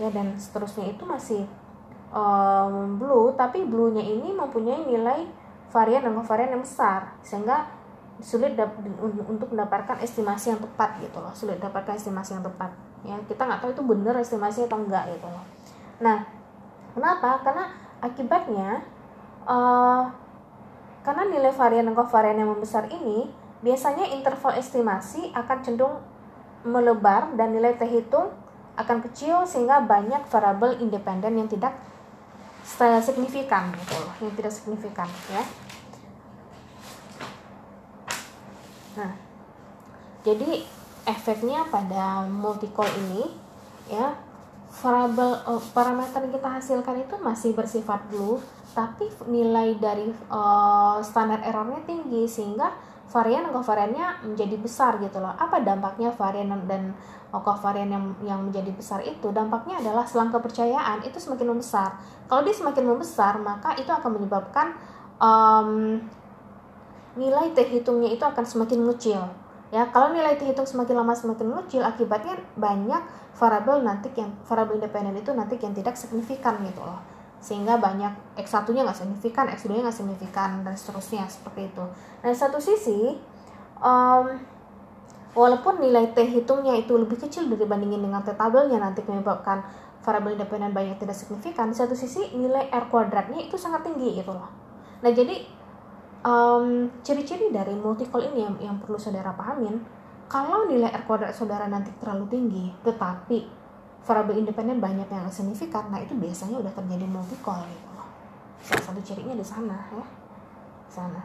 ya 0.01 0.09
dan 0.09 0.33
seterusnya 0.35 0.91
itu 0.91 1.05
masih 1.05 1.45
um, 2.09 2.97
blue 2.97 3.31
tapi 3.37 3.63
blue-nya 3.63 4.01
ini 4.01 4.33
mempunyai 4.33 4.83
nilai 4.83 5.29
varian 5.69 6.03
dan 6.07 6.17
varian 6.23 6.51
yang 6.55 6.63
besar 6.63 7.15
sehingga 7.21 7.67
sulit 8.23 8.55
untuk 9.27 9.51
mendapatkan 9.51 9.99
estimasi 9.99 10.55
yang 10.55 10.61
tepat 10.63 11.03
gitu 11.03 11.19
loh 11.19 11.35
sulit 11.35 11.59
dapatkan 11.59 11.99
estimasi 11.99 12.39
yang 12.39 12.45
tepat. 12.45 12.71
Ya 13.03 13.19
kita 13.27 13.43
nggak 13.43 13.59
tahu 13.59 13.69
itu 13.75 13.83
benar 13.83 14.15
estimasi 14.17 14.65
atau 14.65 14.79
enggak 14.79 15.11
gitu 15.11 15.27
loh. 15.27 15.43
Nah 15.99 16.23
kenapa? 16.95 17.43
Karena 17.43 17.65
akibatnya 17.99 18.83
uh, 19.43 20.07
karena 21.05 21.23
nilai 21.29 21.53
varian 21.53 21.85
dan 21.85 21.93
kovarian 21.93 22.41
yang 22.41 22.49
membesar 22.49 22.89
ini, 22.89 23.29
biasanya 23.61 24.09
interval 24.09 24.57
estimasi 24.57 25.29
akan 25.37 25.57
cenderung 25.61 26.01
melebar 26.65 27.29
dan 27.37 27.53
nilai 27.53 27.77
terhitung 27.77 28.33
akan 28.73 29.05
kecil 29.05 29.45
sehingga 29.45 29.85
banyak 29.85 30.25
variabel 30.25 30.81
independen 30.81 31.37
yang 31.37 31.45
tidak 31.45 31.77
signifikan 33.05 33.69
gitu 33.77 33.93
loh, 34.01 34.13
yang 34.17 34.33
tidak 34.33 34.49
signifikan 34.49 35.05
ya. 35.29 35.45
Nah, 38.95 39.11
jadi 40.23 40.63
efeknya 41.05 41.67
pada 41.69 42.25
multicol 42.25 42.87
ini 43.05 43.29
ya 43.85 44.17
variabel 44.75 45.37
uh, 45.45 45.61
parameter 45.71 46.25
yang 46.25 46.33
kita 46.33 46.49
hasilkan 46.49 46.95
itu 47.05 47.15
masih 47.21 47.53
bersifat 47.53 48.01
blue 48.09 48.41
tapi 48.75 49.07
nilai 49.29 49.77
dari 49.79 50.11
uh, 50.27 50.99
standar 50.99 51.39
errornya 51.45 51.79
tinggi 51.87 52.27
sehingga 52.27 52.75
varian 53.07 53.47
dan 53.47 53.53
kovariannya 53.55 54.07
menjadi 54.27 54.55
besar 54.59 54.99
gitu 54.99 55.23
loh. 55.23 55.31
Apa 55.31 55.63
dampaknya 55.63 56.11
varian 56.11 56.51
dan 56.67 56.91
kovarian 57.31 57.87
yang 57.87 58.05
yang 58.25 58.39
menjadi 58.43 58.75
besar 58.75 58.99
itu? 59.07 59.31
Dampaknya 59.31 59.79
adalah 59.79 60.03
selang 60.03 60.33
kepercayaan 60.33 61.07
itu 61.07 61.15
semakin 61.15 61.55
membesar. 61.55 61.95
Kalau 62.27 62.43
dia 62.43 62.51
semakin 62.51 62.83
membesar, 62.83 63.39
maka 63.39 63.77
itu 63.79 63.87
akan 63.87 64.19
menyebabkan 64.19 64.75
um, 65.23 66.01
nilai 67.15 67.51
terhitungnya 67.55 68.11
itu 68.11 68.23
akan 68.23 68.43
semakin 68.43 68.83
mengecil. 68.83 69.21
Ya, 69.73 69.89
kalau 69.91 70.13
nilai 70.13 70.37
terhitung 70.37 70.63
semakin 70.63 71.01
lama 71.03 71.11
semakin 71.11 71.51
mengecil, 71.51 71.81
akibatnya 71.83 72.37
banyak 72.55 73.01
variabel 73.35 73.83
nanti 73.83 74.07
yang 74.15 74.31
variabel 74.47 74.79
independen 74.79 75.17
itu 75.19 75.35
nanti 75.35 75.59
yang 75.59 75.75
tidak 75.75 75.99
signifikan 75.99 76.61
gitu 76.63 76.79
loh 76.79 77.01
sehingga 77.45 77.77
banyak 77.77 78.09
X1 78.41 78.65
nya 78.73 78.81
nggak 78.81 78.97
signifikan, 79.05 79.45
X2 79.53 79.77
nya 79.77 79.81
nggak 79.85 79.97
signifikan 80.01 80.65
dan 80.65 80.73
seterusnya 80.73 81.29
seperti 81.29 81.69
itu. 81.69 81.83
Nah 82.25 82.33
satu 82.33 82.57
sisi 82.57 83.13
um, 83.77 84.25
walaupun 85.37 85.77
nilai 85.83 86.09
T 86.15 86.25
hitungnya 86.25 86.73
itu 86.79 86.95
lebih 86.95 87.21
kecil 87.21 87.45
dibandingin 87.45 88.01
dengan 88.01 88.25
T 88.25 88.33
tabelnya 88.33 88.81
nanti 88.81 89.05
menyebabkan 89.05 89.61
variabel 90.01 90.39
independen 90.39 90.71
banyak 90.71 91.01
tidak 91.01 91.17
signifikan 91.17 91.69
di 91.69 91.75
satu 91.75 91.97
sisi 91.97 92.31
nilai 92.37 92.69
R 92.69 92.87
kuadratnya 92.93 93.41
itu 93.41 93.57
sangat 93.57 93.83
tinggi 93.89 94.21
gitu 94.21 94.31
loh 94.31 94.47
nah 95.01 95.11
jadi 95.11 95.43
um, 96.25 96.89
ciri-ciri 97.05 97.53
dari 97.53 97.77
multicol 97.77 98.25
ini 98.33 98.41
yang, 98.41 98.55
yang 98.57 98.75
perlu 98.81 98.97
saudara 98.97 99.31
pahamin 99.37 99.77
kalau 100.25 100.65
nilai 100.65 100.89
R 100.89 101.05
kuadrat 101.05 101.31
saudara 101.31 101.69
nanti 101.69 101.93
terlalu 102.01 102.25
tinggi 102.33 102.65
tetapi 102.81 103.45
variabel 104.01 104.41
independen 104.41 104.81
banyak 104.81 105.05
yang 105.05 105.29
signifikan 105.29 105.87
nah 105.93 106.01
itu 106.01 106.17
biasanya 106.17 106.57
udah 106.57 106.73
terjadi 106.73 107.05
multicol 107.05 107.61
gitu 107.69 107.93
salah 108.65 108.83
satu 108.89 109.01
cirinya 109.05 109.37
di 109.37 109.45
sana 109.45 109.77
ya. 109.93 110.05
Sana. 110.89 111.21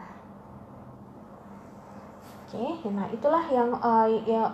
Oke 2.45 2.85
nah 2.93 3.09
itulah 3.09 3.41
yang 3.49 3.73
uh, 3.81 4.05
ya 4.05 4.45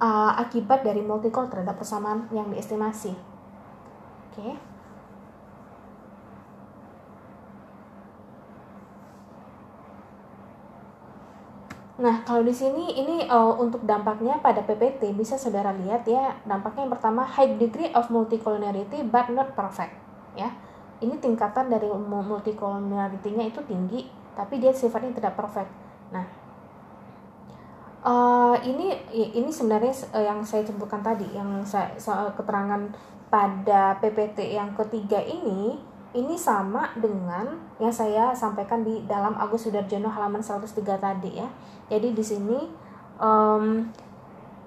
uh, 0.00 0.32
akibat 0.40 0.80
dari 0.80 1.04
multicol 1.04 1.50
terhadap 1.52 1.76
persamaan 1.76 2.24
yang 2.32 2.48
diestimasi. 2.48 3.12
Oke. 4.32 4.67
Nah, 11.98 12.22
kalau 12.22 12.46
di 12.46 12.54
sini 12.54 12.94
ini 12.94 13.26
uh, 13.26 13.58
untuk 13.58 13.82
dampaknya 13.82 14.38
pada 14.38 14.62
PPT 14.62 15.18
bisa 15.18 15.34
saudara 15.34 15.74
lihat 15.74 16.06
ya. 16.06 16.38
Dampaknya 16.46 16.86
yang 16.86 16.94
pertama 16.94 17.26
high 17.26 17.58
degree 17.58 17.90
of 17.90 18.06
multicollinearity 18.06 19.02
but 19.10 19.26
not 19.34 19.58
perfect 19.58 19.90
ya. 20.38 20.54
Ini 21.02 21.18
tingkatan 21.18 21.66
dari 21.66 21.90
multicollinearity-nya 21.90 23.50
itu 23.50 23.60
tinggi 23.66 24.06
tapi 24.38 24.62
dia 24.62 24.70
sifatnya 24.70 25.10
tidak 25.18 25.34
perfect. 25.34 25.70
Nah, 26.14 26.22
uh, 28.06 28.54
ini 28.62 28.94
ini 29.10 29.50
sebenarnya 29.50 30.14
uh, 30.14 30.22
yang 30.22 30.38
saya 30.46 30.62
sebutkan 30.62 31.02
tadi 31.02 31.26
yang 31.34 31.66
saya, 31.66 31.98
soal 31.98 32.30
keterangan 32.38 32.94
pada 33.26 33.98
PPT 33.98 34.54
yang 34.54 34.70
ketiga 34.78 35.18
ini 35.18 35.82
ini 36.16 36.40
sama 36.40 36.88
dengan 36.96 37.52
yang 37.76 37.92
saya 37.92 38.32
sampaikan 38.32 38.80
di 38.80 39.04
dalam 39.04 39.36
Agus 39.36 39.68
Sudarjono 39.68 40.08
halaman 40.08 40.40
103 40.40 40.72
tadi 40.96 41.36
ya. 41.36 41.48
Jadi 41.92 42.16
di 42.16 42.24
sini 42.24 42.58
um, 43.20 43.84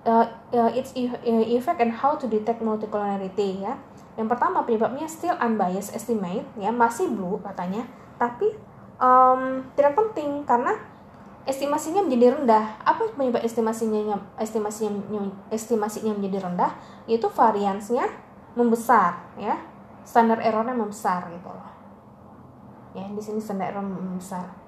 uh, 0.06 0.72
its 0.78 0.94
e, 0.94 1.10
uh, 1.10 1.46
effect 1.58 1.82
and 1.82 1.98
how 1.98 2.14
to 2.14 2.30
detect 2.30 2.62
multicollinearity 2.62 3.66
ya. 3.66 3.74
Yang 4.20 4.38
pertama 4.38 4.62
penyebabnya 4.68 5.10
still 5.10 5.34
unbiased 5.42 5.98
estimate 5.98 6.46
ya 6.62 6.70
masih 6.70 7.10
blue 7.10 7.42
katanya, 7.42 7.90
tapi 8.22 8.54
um, 9.02 9.66
tidak 9.74 9.98
penting 9.98 10.46
karena 10.46 10.78
estimasinya 11.50 12.06
menjadi 12.06 12.38
rendah. 12.38 12.86
Apa 12.86 13.18
penyebab 13.18 13.42
estimasinya 13.42 14.20
estimasinya 14.38 15.26
estimasinya 15.50 16.14
menjadi 16.14 16.46
rendah? 16.46 16.78
Yaitu 17.10 17.26
variansnya 17.34 18.06
membesar 18.54 19.16
ya 19.40 19.71
standar 20.04 20.42
errornya 20.42 20.74
membesar 20.74 21.30
gitu 21.30 21.50
loh. 21.50 21.70
Ya 22.92 23.08
di 23.08 23.22
sini 23.24 23.40
standar 23.40 23.72
error 23.72 23.86
membesar 23.86 24.62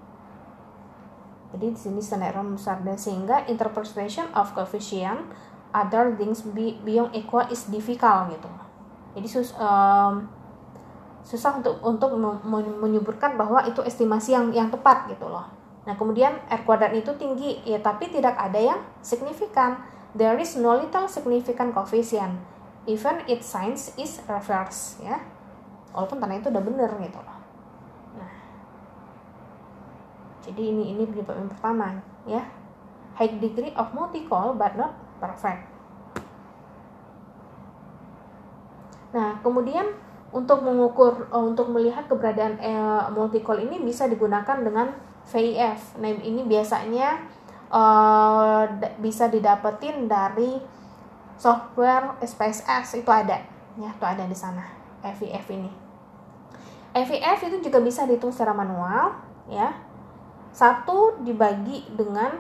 jadi 1.54 1.70
di 1.70 1.78
sini 1.78 2.02
standar 2.02 2.34
error 2.34 2.42
membesar 2.42 2.82
dan 2.82 2.98
sehingga 2.98 3.46
interpretation 3.46 4.26
of 4.34 4.50
coefficient 4.58 5.30
other 5.70 6.18
things 6.18 6.42
beyond 6.82 7.14
equal 7.14 7.46
is 7.54 7.70
difficult 7.70 8.34
gitu. 8.34 8.50
Jadi 9.14 9.28
sus 9.30 9.54
um, 9.62 10.26
susah 11.22 11.62
untuk 11.62 11.78
untuk 11.86 12.10
menyebutkan 12.82 13.38
bahwa 13.38 13.62
itu 13.70 13.86
estimasi 13.86 14.34
yang 14.34 14.50
yang 14.50 14.74
tepat 14.74 15.14
gitu 15.14 15.30
loh. 15.30 15.46
Nah 15.86 15.94
kemudian 15.94 16.42
r 16.50 16.62
kuadrat 16.66 16.98
itu 16.98 17.14
tinggi. 17.22 17.62
Ya 17.70 17.78
tapi 17.78 18.10
tidak 18.10 18.34
ada 18.34 18.58
yang 18.58 18.82
signifikan. 19.06 19.78
There 20.18 20.38
is 20.42 20.58
no 20.58 20.74
little 20.74 21.06
significant 21.06 21.78
coefficient 21.78 22.38
even 22.90 23.22
its 23.30 23.48
signs 23.48 23.94
is 23.96 24.20
reverse 24.26 25.00
ya. 25.04 25.22
Walaupun 25.94 26.18
tanda 26.18 26.36
itu 26.36 26.50
udah 26.50 26.64
bener 26.64 26.90
gitu 27.00 27.20
loh. 27.22 27.40
Nah. 28.18 28.34
Jadi 30.44 30.62
ini 30.74 30.84
ini 30.98 31.04
penyebab 31.06 31.38
yang 31.38 31.52
pertama 31.52 32.02
ya. 32.26 32.44
High 33.14 33.38
degree 33.38 33.74
of 33.78 33.94
multicol 33.94 34.58
but 34.58 34.74
not 34.74 34.98
perfect. 35.22 35.70
Nah 39.14 39.38
kemudian 39.46 39.94
untuk 40.34 40.66
mengukur 40.66 41.30
uh, 41.30 41.46
untuk 41.46 41.70
melihat 41.70 42.10
keberadaan 42.10 42.58
uh, 42.58 43.06
multicol 43.14 43.62
ini 43.62 43.78
bisa 43.86 44.10
digunakan 44.10 44.58
dengan 44.60 44.90
VIF 45.24 45.96
nah 46.02 46.10
ini 46.10 46.44
biasanya 46.44 47.22
uh, 47.72 48.68
bisa 49.00 49.32
didapetin 49.32 50.10
dari 50.10 50.60
software 51.38 52.18
SPSS 52.22 53.02
itu 53.02 53.10
ada. 53.10 53.42
Ya 53.80 53.90
itu 53.90 54.06
ada 54.06 54.24
di 54.26 54.38
sana 54.38 54.64
FIF 55.02 55.46
ini. 55.50 55.72
FIF 56.94 57.40
itu 57.50 57.58
juga 57.66 57.80
bisa 57.82 58.06
dihitung 58.06 58.34
secara 58.34 58.54
manual 58.54 59.18
ya. 59.50 59.74
Satu 60.54 61.18
dibagi 61.26 61.90
dengan 61.98 62.38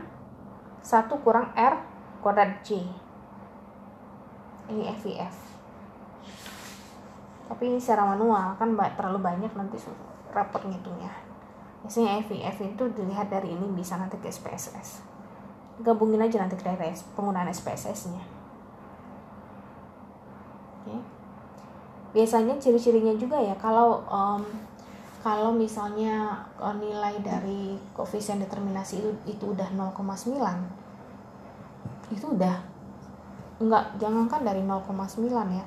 satu 0.86 1.18
kurang 1.26 1.50
R 1.58 1.78
kuadrat 2.22 2.62
J. 2.62 2.86
Ini 4.70 4.94
FIF 4.98 5.36
tapi 7.44 7.70
ini 7.70 7.78
secara 7.78 8.08
manual 8.08 8.56
kan 8.58 8.74
terlalu 8.98 9.20
banyak 9.20 9.52
nanti 9.54 9.78
repot 10.32 10.64
ngitungnya. 10.64 11.12
Biasanya 11.86 12.24
FIF 12.24 12.58
itu 12.64 12.84
dilihat 12.96 13.30
dari 13.30 13.54
ini 13.54 13.68
bisa 13.76 14.00
nanti 14.00 14.18
ke 14.18 14.32
SPSS 14.32 15.14
gabungin 15.82 16.22
aja 16.22 16.38
nanti 16.38 16.54
ke 16.54 16.70
penggunaan 17.18 17.50
SPSS 17.50 18.14
nya 18.14 18.22
ya. 20.88 21.00
biasanya 22.14 22.56
ciri-cirinya 22.62 23.16
juga 23.18 23.42
ya 23.42 23.56
kalau 23.58 24.06
um, 24.08 24.44
kalau 25.24 25.56
misalnya 25.56 26.44
uh, 26.60 26.76
nilai 26.76 27.16
dari 27.24 27.80
koefisien 27.96 28.44
determinasi 28.44 29.00
itu 29.00 29.12
itu 29.26 29.44
udah 29.56 29.72
0,9 29.72 30.36
itu 32.12 32.26
udah 32.28 32.56
enggak 33.64 33.86
jangankan 33.96 34.42
dari 34.44 34.62
0,9 34.62 35.24
ya. 35.56 35.66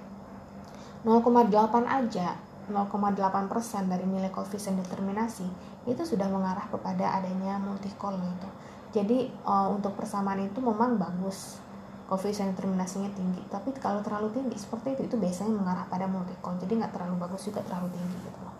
0,8 1.07 1.87
aja 1.87 2.29
0,8 2.67 3.47
persen 3.47 3.87
dari 3.87 4.05
nilai 4.05 4.29
koefisien 4.29 4.75
determinasi 4.77 5.47
itu 5.87 6.03
sudah 6.03 6.27
mengarah 6.27 6.67
kepada 6.67 7.15
adanya 7.15 7.63
multicol 7.63 8.19
gitu. 8.19 8.49
Jadi 8.91 9.31
uh, 9.47 9.71
untuk 9.71 9.95
persamaan 9.95 10.43
itu 10.43 10.59
memang 10.59 10.99
bagus 10.99 11.63
koefisien 12.07 12.55
determinasinya 12.55 13.11
tinggi. 13.13 13.43
Tapi 13.51 13.75
kalau 13.83 13.99
terlalu 14.01 14.31
tinggi 14.31 14.57
seperti 14.57 14.95
itu 14.95 15.03
itu 15.11 15.17
biasanya 15.19 15.53
mengarah 15.53 15.87
pada 15.91 16.07
multicol 16.07 16.55
jadi 16.63 16.79
nggak 16.79 16.95
terlalu 16.95 17.15
bagus 17.19 17.43
juga 17.51 17.61
terlalu 17.67 17.91
tinggi 17.95 18.17
gitu 18.23 18.41
loh. 18.43 18.57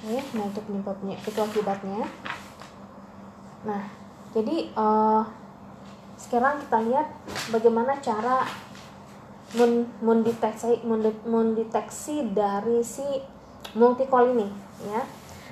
Oke 0.00 0.20
nah 0.38 0.44
itu 0.46 0.60
penyebabnya 0.62 1.16
itu 1.18 1.40
akibatnya. 1.42 2.02
Nah 3.66 3.82
jadi 4.30 4.56
uh, 4.78 5.26
sekarang 6.14 6.62
kita 6.62 6.78
lihat 6.86 7.06
bagaimana 7.50 7.98
cara 7.98 8.46
mendeteksi 9.98 10.86
mendeteksi 11.26 12.30
dari 12.30 12.86
si 12.86 13.02
multicol 13.74 14.30
ini 14.38 14.46
ya. 14.86 15.02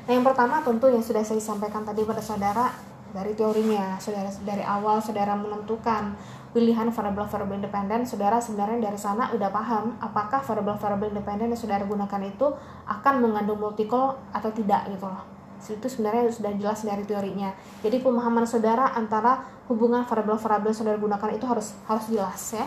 Nah 0.06 0.12
yang 0.14 0.22
pertama 0.22 0.62
tentu 0.62 0.86
yang 0.86 1.02
sudah 1.02 1.26
saya 1.26 1.42
sampaikan 1.42 1.82
tadi 1.82 2.06
pada 2.06 2.22
saudara 2.22 2.70
dari 3.12 3.32
teorinya. 3.32 3.96
Saudara 4.00 4.28
dari 4.44 4.64
awal 4.64 5.00
saudara 5.00 5.34
menentukan 5.34 6.16
pilihan 6.52 6.88
variabel-variabel 6.88 7.60
independen 7.60 8.08
saudara 8.08 8.40
sebenarnya 8.40 8.88
dari 8.88 8.96
sana 8.96 9.28
udah 9.36 9.52
paham 9.52 10.00
apakah 10.00 10.40
variabel-variabel 10.40 11.12
independen 11.12 11.52
yang 11.52 11.60
saudara 11.60 11.84
gunakan 11.84 12.22
itu 12.24 12.46
akan 12.88 13.14
mengandung 13.20 13.60
multicol 13.60 14.16
atau 14.32 14.50
tidak 14.52 14.88
gitu 14.88 15.06
loh. 15.06 15.24
Itu 15.58 15.86
sebenarnya 15.90 16.30
sudah 16.32 16.52
jelas 16.56 16.80
dari 16.86 17.04
teorinya. 17.04 17.52
Jadi 17.84 18.00
pemahaman 18.00 18.48
saudara 18.48 18.94
antara 18.96 19.44
hubungan 19.68 20.06
variabel-variabel 20.08 20.72
saudara 20.72 20.96
gunakan 20.96 21.30
itu 21.36 21.44
harus 21.44 21.76
harus 21.84 22.06
jelas 22.08 22.42
ya. 22.56 22.66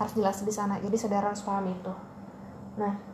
Harus 0.00 0.16
jelas 0.16 0.40
di 0.40 0.52
sana. 0.54 0.80
Jadi 0.80 0.96
saudara 0.96 1.28
harus 1.28 1.44
paham 1.44 1.68
itu. 1.68 1.92
Nah 2.80 3.10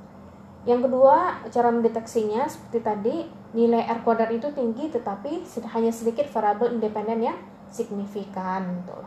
yang 0.67 0.83
kedua 0.83 1.47
cara 1.47 1.71
mendeteksinya 1.71 2.51
seperti 2.51 2.79
tadi 2.83 3.17
nilai 3.57 3.89
R 3.89 4.05
kuadrat 4.05 4.29
itu 4.37 4.53
tinggi 4.53 4.93
tetapi 4.93 5.41
hanya 5.73 5.89
sedikit 5.89 6.29
variabel 6.29 6.77
independen 6.77 7.25
yang 7.25 7.39
signifikan 7.73 8.85
gitu. 8.85 9.01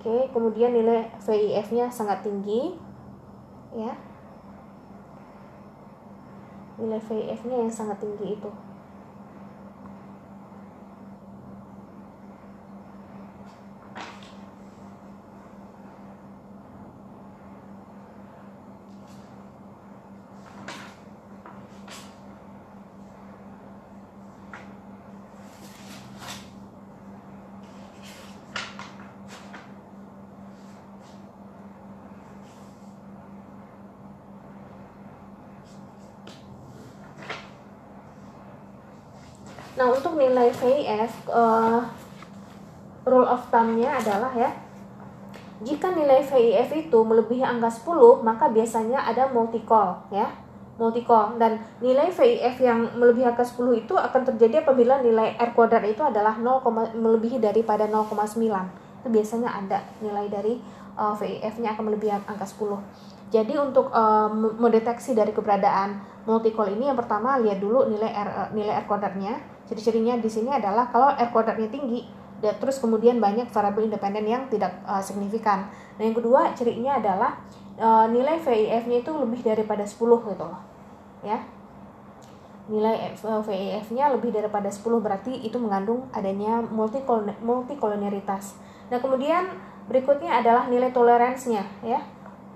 Oke, 0.00 0.32
kemudian 0.32 0.72
nilai 0.72 1.12
VIF-nya 1.20 1.92
sangat 1.92 2.24
tinggi 2.24 2.72
ya. 3.76 3.92
Nilai 6.80 6.96
VIF-nya 7.04 7.60
yang 7.60 7.68
sangat 7.68 8.00
tinggi 8.00 8.40
itu. 8.40 8.48
Nah, 39.80 39.88
VIF 40.60 41.12
uh, 41.32 41.80
rule 43.08 43.26
of 43.26 43.40
thumb-nya 43.48 43.96
adalah 43.96 44.30
ya 44.36 44.52
jika 45.60 45.92
nilai 45.92 46.24
VIF 46.24 46.72
itu 46.72 46.98
melebihi 47.04 47.44
angka 47.44 47.68
10, 47.68 48.24
maka 48.24 48.48
biasanya 48.48 49.04
ada 49.04 49.28
multi 49.28 49.60
call 49.60 50.08
ya. 50.08 50.32
Multi 50.80 51.04
call 51.04 51.36
dan 51.36 51.60
nilai 51.84 52.08
VIF 52.08 52.56
yang 52.64 52.96
melebihi 52.96 53.28
angka 53.28 53.44
10 53.44 53.84
itu 53.84 53.92
akan 53.92 54.24
terjadi 54.32 54.64
apabila 54.64 55.04
nilai 55.04 55.36
R 55.36 55.52
kuadrat 55.52 55.84
itu 55.84 56.00
adalah 56.00 56.40
0, 56.40 56.64
melebihi 56.96 57.36
daripada 57.44 57.84
0,9. 57.84 58.40
Itu 59.04 59.08
biasanya 59.12 59.52
ada 59.52 59.84
nilai 60.00 60.32
dari 60.32 60.56
uh, 60.96 61.12
VIF-nya 61.12 61.76
akan 61.76 61.92
melebihi 61.92 62.24
angka 62.24 62.48
10. 62.48 62.80
Jadi 63.28 63.54
untuk 63.60 63.92
uh, 63.92 64.32
mendeteksi 64.32 65.12
dari 65.12 65.36
keberadaan 65.36 66.00
multi 66.24 66.56
call 66.56 66.72
ini 66.72 66.88
yang 66.88 66.96
pertama 66.96 67.36
lihat 67.36 67.60
dulu 67.60 67.84
nilai 67.84 68.08
R 68.16 68.56
nilai 68.56 68.80
R 68.80 68.84
kuadratnya. 68.88 69.59
Ciri-cirinya 69.70 70.18
di 70.18 70.26
sini 70.26 70.50
adalah 70.50 70.90
kalau 70.90 71.14
R 71.14 71.30
kuadratnya 71.30 71.70
tinggi 71.70 72.02
dan 72.42 72.58
terus 72.58 72.82
kemudian 72.82 73.22
banyak 73.22 73.46
variabel 73.54 73.86
independen 73.86 74.26
yang 74.26 74.42
tidak 74.50 74.82
uh, 74.82 74.98
signifikan. 74.98 75.70
Nah, 75.94 76.02
yang 76.02 76.16
kedua 76.18 76.50
cirinya 76.58 76.98
adalah 76.98 77.38
uh, 77.78 78.10
nilai 78.10 78.42
VIF-nya 78.42 79.06
itu 79.06 79.12
lebih 79.14 79.46
daripada 79.46 79.86
10 79.86 79.94
gitu 79.94 80.42
loh. 80.42 80.58
Ya. 81.22 81.38
Nilai 82.66 83.14
VIF-nya 83.46 84.10
lebih 84.10 84.34
daripada 84.34 84.66
10 84.66 84.82
berarti 84.98 85.38
itu 85.38 85.54
mengandung 85.62 86.10
adanya 86.10 86.58
multikolonialitas. 87.40 88.58
Nah, 88.90 88.98
kemudian 88.98 89.46
berikutnya 89.86 90.42
adalah 90.42 90.66
nilai 90.66 90.90
toleransinya 90.90 91.62
ya. 91.86 92.02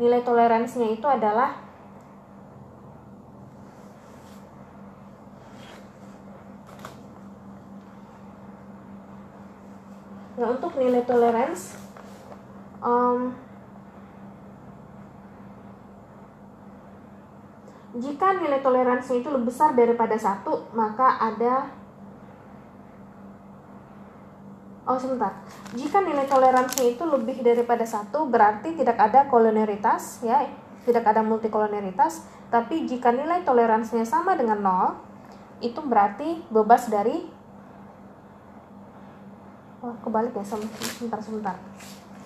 Nilai 0.03 0.27
toleransinya 0.27 0.91
itu 0.91 1.07
adalah 1.07 1.64
Nah 10.35 10.47
untuk 10.51 10.75
nilai 10.75 11.07
tolerance 11.07 11.79
um, 12.83 13.31
jika 17.95 18.43
nilai 18.43 18.59
toleransi 18.59 19.23
itu 19.23 19.29
lebih 19.31 19.55
besar 19.55 19.79
daripada 19.79 20.19
satu 20.19 20.67
maka 20.75 21.23
ada 21.23 21.71
Oh 24.85 25.01
sebentar, 25.01 25.33
jika 25.73 26.05
nilai 26.05 26.29
toleransi 26.29 26.93
itu 26.93 27.09
lebih 27.09 27.41
daripada 27.41 27.89
satu 27.89 28.29
berarti 28.29 28.77
tidak 28.77 29.01
ada 29.01 29.25
kolonialitas 29.33 30.21
ya, 30.21 30.45
tidak 30.85 31.09
ada 31.09 31.25
multikolonialitas. 31.25 32.29
Tapi 32.53 32.85
jika 32.85 33.09
nilai 33.09 33.41
toleransinya 33.49 34.05
sama 34.05 34.37
dengan 34.37 34.61
nol, 34.61 34.93
itu 35.65 35.81
berarti 35.81 36.45
bebas 36.53 36.93
dari 36.93 37.25
oh 39.85 39.93
kebalik 40.01 40.33
ya 40.33 40.45
sebentar 40.45 41.21
sebentar 41.21 41.55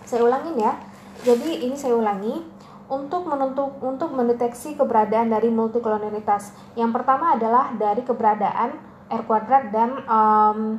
saya 0.06 0.22
ulangin 0.22 0.54
ya 0.54 0.78
jadi 1.26 1.66
ini 1.66 1.74
saya 1.74 1.98
ulangi 1.98 2.46
untuk 2.86 3.26
menentuk 3.26 3.82
untuk 3.82 4.14
mendeteksi 4.14 4.78
keberadaan 4.78 5.28
dari 5.34 5.50
multikolonialitas 5.50 6.54
yang 6.78 6.94
pertama 6.94 7.34
adalah 7.34 7.74
dari 7.74 8.06
keberadaan 8.06 8.78
r 9.10 9.22
kuadrat 9.26 9.74
dan 9.74 9.90
um, 10.06 10.78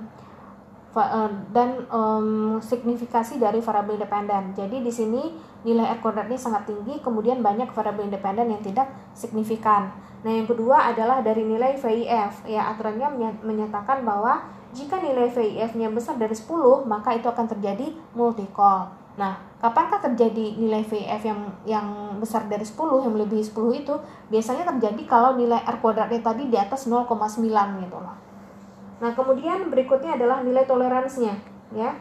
dan 1.53 1.85
um, 1.93 2.57
signifikasi 2.57 3.37
dari 3.37 3.61
variabel 3.61 4.01
independen. 4.01 4.57
Jadi 4.57 4.81
di 4.81 4.89
sini 4.89 5.21
nilai 5.61 5.95
R 5.95 5.99
kuadratnya 6.01 6.35
sangat 6.35 6.65
tinggi, 6.65 6.97
kemudian 6.97 7.45
banyak 7.45 7.69
variabel 7.69 8.09
independen 8.09 8.49
yang 8.57 8.61
tidak 8.65 8.89
signifikan. 9.13 9.93
Nah, 10.25 10.31
yang 10.33 10.49
kedua 10.49 10.89
adalah 10.89 11.21
dari 11.21 11.45
nilai 11.45 11.77
VIF. 11.77 12.49
Ya, 12.49 12.73
aturannya 12.73 13.37
menyatakan 13.45 14.01
bahwa 14.01 14.49
jika 14.69 15.01
nilai 15.01 15.33
VIF-nya 15.33 15.89
besar 15.89 16.21
dari 16.21 16.37
10, 16.37 16.85
maka 16.85 17.17
itu 17.17 17.25
akan 17.25 17.45
terjadi 17.49 17.89
multi 18.13 18.45
call. 18.53 18.85
Nah, 19.17 19.35
kapankah 19.57 19.99
terjadi 19.99 20.55
nilai 20.55 20.85
VIF 20.85 21.25
yang 21.25 21.41
yang 21.65 21.87
besar 22.21 22.45
dari 22.45 22.61
10 22.61 23.01
yang 23.01 23.11
melebihi 23.17 23.43
10 23.43 23.81
itu? 23.81 23.95
Biasanya 24.29 24.69
terjadi 24.75 25.01
kalau 25.09 25.33
nilai 25.33 25.59
R 25.65 25.81
kuadratnya 25.81 26.21
tadi 26.21 26.47
di 26.47 26.57
atas 26.57 26.85
0,9 26.85 27.09
gitu 27.81 27.97
loh. 27.97 28.15
Nah, 28.99 29.11
kemudian 29.15 29.71
berikutnya 29.73 30.19
adalah 30.19 30.45
nilai 30.45 30.67
toleransinya, 30.69 31.35
ya. 31.73 31.91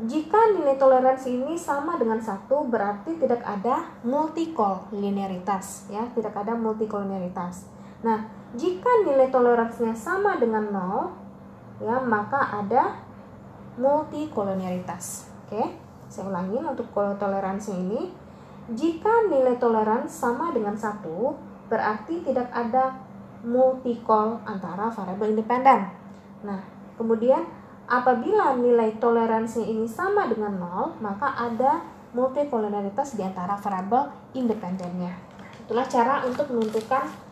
Jika 0.00 0.56
nilai 0.56 0.80
toleransi 0.80 1.28
ini 1.40 1.54
sama 1.60 2.00
dengan 2.00 2.16
satu, 2.16 2.64
berarti 2.64 3.20
tidak 3.20 3.44
ada 3.44 4.00
multi 4.00 4.56
call 4.56 4.88
linearitas, 4.96 5.92
ya, 5.92 6.08
tidak 6.16 6.32
ada 6.36 6.56
multi 6.56 6.88
linearitas. 6.88 7.68
Nah, 8.00 8.39
jika 8.50 8.90
nilai 9.06 9.30
toleransinya 9.30 9.94
sama 9.94 10.34
dengan 10.42 10.66
0, 10.74 11.86
ya, 11.86 12.02
maka 12.02 12.50
ada 12.50 12.98
multikolonialitas. 13.78 15.30
Oke, 15.46 15.78
saya 16.10 16.26
ulangi 16.26 16.58
untuk 16.58 16.90
toleransi 16.94 17.70
ini. 17.78 18.10
Jika 18.70 19.30
nilai 19.30 19.54
toleransi 19.58 20.10
sama 20.10 20.50
dengan 20.50 20.74
satu, 20.74 21.34
berarti 21.70 22.26
tidak 22.26 22.50
ada 22.50 22.98
multikol 23.46 24.42
antara 24.42 24.90
variabel 24.90 25.38
independen. 25.38 25.86
Nah, 26.42 26.60
kemudian 26.98 27.46
apabila 27.86 28.58
nilai 28.58 28.98
toleransi 28.98 29.62
ini 29.62 29.86
sama 29.86 30.26
dengan 30.26 30.58
0, 30.58 30.98
maka 30.98 31.38
ada 31.38 31.82
multikolonialitas 32.10 33.14
di 33.14 33.22
antara 33.22 33.54
variabel 33.54 34.10
independennya. 34.34 35.14
Itulah 35.66 35.86
cara 35.86 36.26
untuk 36.26 36.50
menentukan 36.50 37.29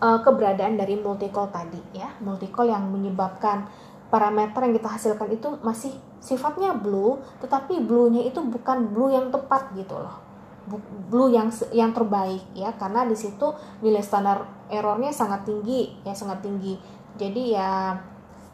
uh, 0.00 0.20
keberadaan 0.20 0.76
dari 0.76 0.96
multicall 0.98 1.48
tadi 1.52 1.80
ya. 1.96 2.08
Multicall 2.20 2.72
yang 2.72 2.88
menyebabkan 2.88 3.68
parameter 4.06 4.62
yang 4.62 4.74
kita 4.76 4.88
hasilkan 4.88 5.28
itu 5.34 5.48
masih 5.66 5.92
sifatnya 6.22 6.74
blue 6.74 7.18
tetapi 7.42 7.82
blue-nya 7.82 8.22
itu 8.22 8.38
bukan 8.38 8.90
blue 8.94 9.12
yang 9.12 9.28
tepat 9.28 9.72
gitu 9.74 9.98
loh. 9.98 10.16
Blue 11.10 11.30
yang 11.30 11.52
yang 11.70 11.94
terbaik 11.94 12.42
ya. 12.56 12.74
Karena 12.74 13.06
di 13.06 13.14
situ 13.14 13.52
nilai 13.82 14.02
standar 14.02 14.46
errornya 14.72 15.14
sangat 15.14 15.46
tinggi 15.46 15.94
ya 16.02 16.14
sangat 16.14 16.42
tinggi. 16.42 16.78
Jadi 17.16 17.56
ya 17.56 17.96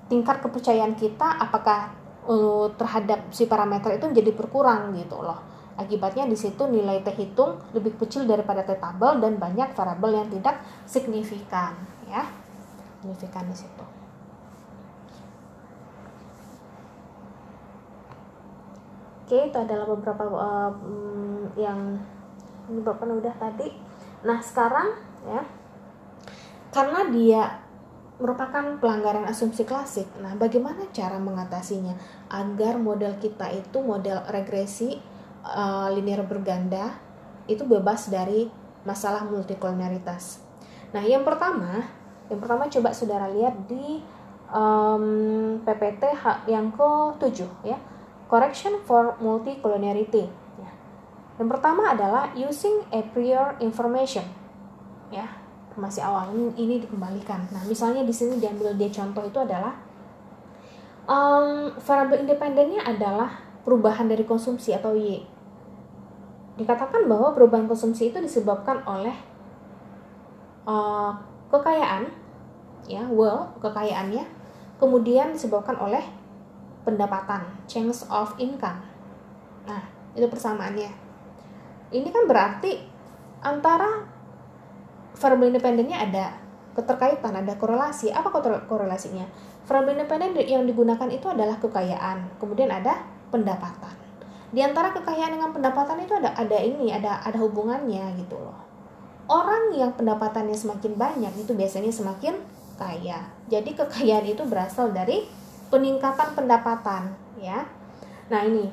tingkat 0.06 0.44
kepercayaan 0.44 0.94
kita 0.94 1.40
apakah 1.40 1.94
uh, 2.28 2.68
terhadap 2.76 3.32
si 3.32 3.48
parameter 3.48 3.96
itu 3.96 4.04
menjadi 4.06 4.30
berkurang 4.36 4.92
gitu 4.94 5.18
loh 5.18 5.51
Akibatnya 5.72 6.28
di 6.28 6.36
situ 6.36 6.68
nilai 6.68 7.00
T 7.00 7.08
hitung 7.16 7.56
lebih 7.72 7.96
kecil 7.96 8.28
daripada 8.28 8.60
T 8.60 8.76
tabel 8.76 9.24
dan 9.24 9.40
banyak 9.40 9.72
variabel 9.72 10.20
yang 10.20 10.28
tidak 10.28 10.60
signifikan 10.84 11.72
ya. 12.04 12.28
Signifikan 13.00 13.48
di 13.48 13.56
situ. 13.56 13.84
Oke, 19.24 19.48
itu 19.48 19.58
adalah 19.58 19.86
beberapa 19.88 20.24
uh, 20.28 20.70
yang 21.56 21.96
menyebabkan 22.68 23.16
udah 23.16 23.34
tadi. 23.40 23.72
Nah, 24.28 24.38
sekarang 24.44 24.92
ya 25.24 25.40
karena 26.72 27.00
dia 27.12 27.42
merupakan 28.20 28.78
pelanggaran 28.78 29.26
asumsi 29.26 29.66
klasik. 29.66 30.06
Nah, 30.20 30.36
bagaimana 30.38 30.86
cara 30.94 31.18
mengatasinya 31.18 31.96
agar 32.30 32.78
model 32.78 33.18
kita 33.18 33.50
itu 33.50 33.82
model 33.82 34.22
regresi 34.30 35.00
uh, 35.42 35.90
linear 35.90 36.22
berganda 36.24 36.96
itu 37.50 37.66
bebas 37.66 38.08
dari 38.08 38.48
masalah 38.86 39.26
multikolonialitas. 39.26 40.42
Nah, 40.94 41.02
yang 41.02 41.26
pertama, 41.26 41.86
yang 42.30 42.38
pertama 42.38 42.66
coba 42.70 42.90
saudara 42.94 43.30
lihat 43.30 43.54
di 43.66 44.02
um, 44.50 45.58
PPT 45.62 46.02
yang 46.50 46.70
ke-7 46.74 47.46
ya. 47.66 47.78
Correction 48.30 48.80
for 48.88 49.20
multicoloniality. 49.20 50.24
Ya. 50.56 50.70
Yang 51.36 51.48
pertama 51.58 51.92
adalah 51.92 52.32
using 52.32 52.80
a 52.88 53.04
prior 53.12 53.60
information. 53.60 54.24
Ya, 55.12 55.28
masih 55.76 56.00
awal 56.00 56.32
ini, 56.32 56.48
ini 56.56 56.74
dikembalikan. 56.80 57.44
Nah, 57.52 57.60
misalnya 57.68 58.00
di 58.04 58.14
sini 58.14 58.40
diambil 58.40 58.72
dia 58.72 58.88
contoh 58.88 59.20
itu 59.20 59.36
adalah 59.36 59.76
um, 61.04 61.76
variabel 61.76 62.24
independennya 62.24 62.80
adalah 62.88 63.44
perubahan 63.62 64.08
dari 64.08 64.24
konsumsi 64.24 64.72
atau 64.72 64.96
Y 64.96 65.31
dikatakan 66.56 67.08
bahwa 67.08 67.32
perubahan 67.32 67.64
konsumsi 67.64 68.12
itu 68.12 68.18
disebabkan 68.20 68.84
oleh 68.84 69.16
uh, 70.68 71.16
kekayaan 71.48 72.12
ya 72.84 73.08
wealth 73.08 73.56
kekayaannya 73.62 74.26
kemudian 74.76 75.32
disebabkan 75.32 75.78
oleh 75.78 76.02
pendapatan 76.82 77.46
change 77.70 78.02
of 78.10 78.34
income. 78.42 78.82
Nah 79.64 79.82
itu 80.12 80.26
persamaannya. 80.26 80.90
Ini 81.92 82.08
kan 82.10 82.26
berarti 82.26 82.82
antara 83.40 84.02
variabel 85.14 85.54
independennya 85.54 86.02
ada 86.02 86.26
keterkaitan 86.74 87.38
ada 87.38 87.54
korelasi. 87.54 88.10
Apa 88.10 88.34
korelasinya? 88.66 89.24
Variabel 89.62 90.02
independen 90.02 90.34
yang 90.42 90.66
digunakan 90.66 91.06
itu 91.06 91.30
adalah 91.30 91.56
kekayaan 91.62 92.42
kemudian 92.42 92.68
ada 92.74 93.06
pendapatan 93.30 94.01
di 94.52 94.60
antara 94.60 94.92
kekayaan 94.92 95.40
dengan 95.40 95.50
pendapatan 95.50 96.04
itu 96.04 96.12
ada 96.12 96.36
ada 96.36 96.58
ini 96.60 96.92
ada 96.92 97.24
ada 97.24 97.40
hubungannya 97.40 98.12
gitu 98.20 98.36
loh 98.36 98.72
orang 99.32 99.72
yang 99.72 99.96
pendapatannya 99.96 100.52
semakin 100.52 100.92
banyak 101.00 101.32
itu 101.40 101.56
biasanya 101.56 101.88
semakin 101.88 102.36
kaya. 102.76 103.22
Jadi 103.46 103.76
kekayaan 103.76 104.26
itu 104.26 104.42
berasal 104.48 104.90
dari 104.90 105.28
peningkatan 105.70 106.34
pendapatan, 106.34 107.14
ya. 107.38 107.64
Nah, 108.28 108.42
ini 108.42 108.66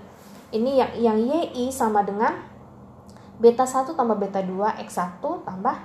ini 0.50 0.82
yang 0.82 0.92
yang 0.98 1.18
YI 1.20 1.70
sama 1.70 2.02
dengan 2.02 2.34
beta 3.38 3.64
1 3.64 3.94
tambah 3.94 4.18
beta 4.18 4.42
2 4.42 4.82
X1 4.84 5.22
tambah 5.22 5.78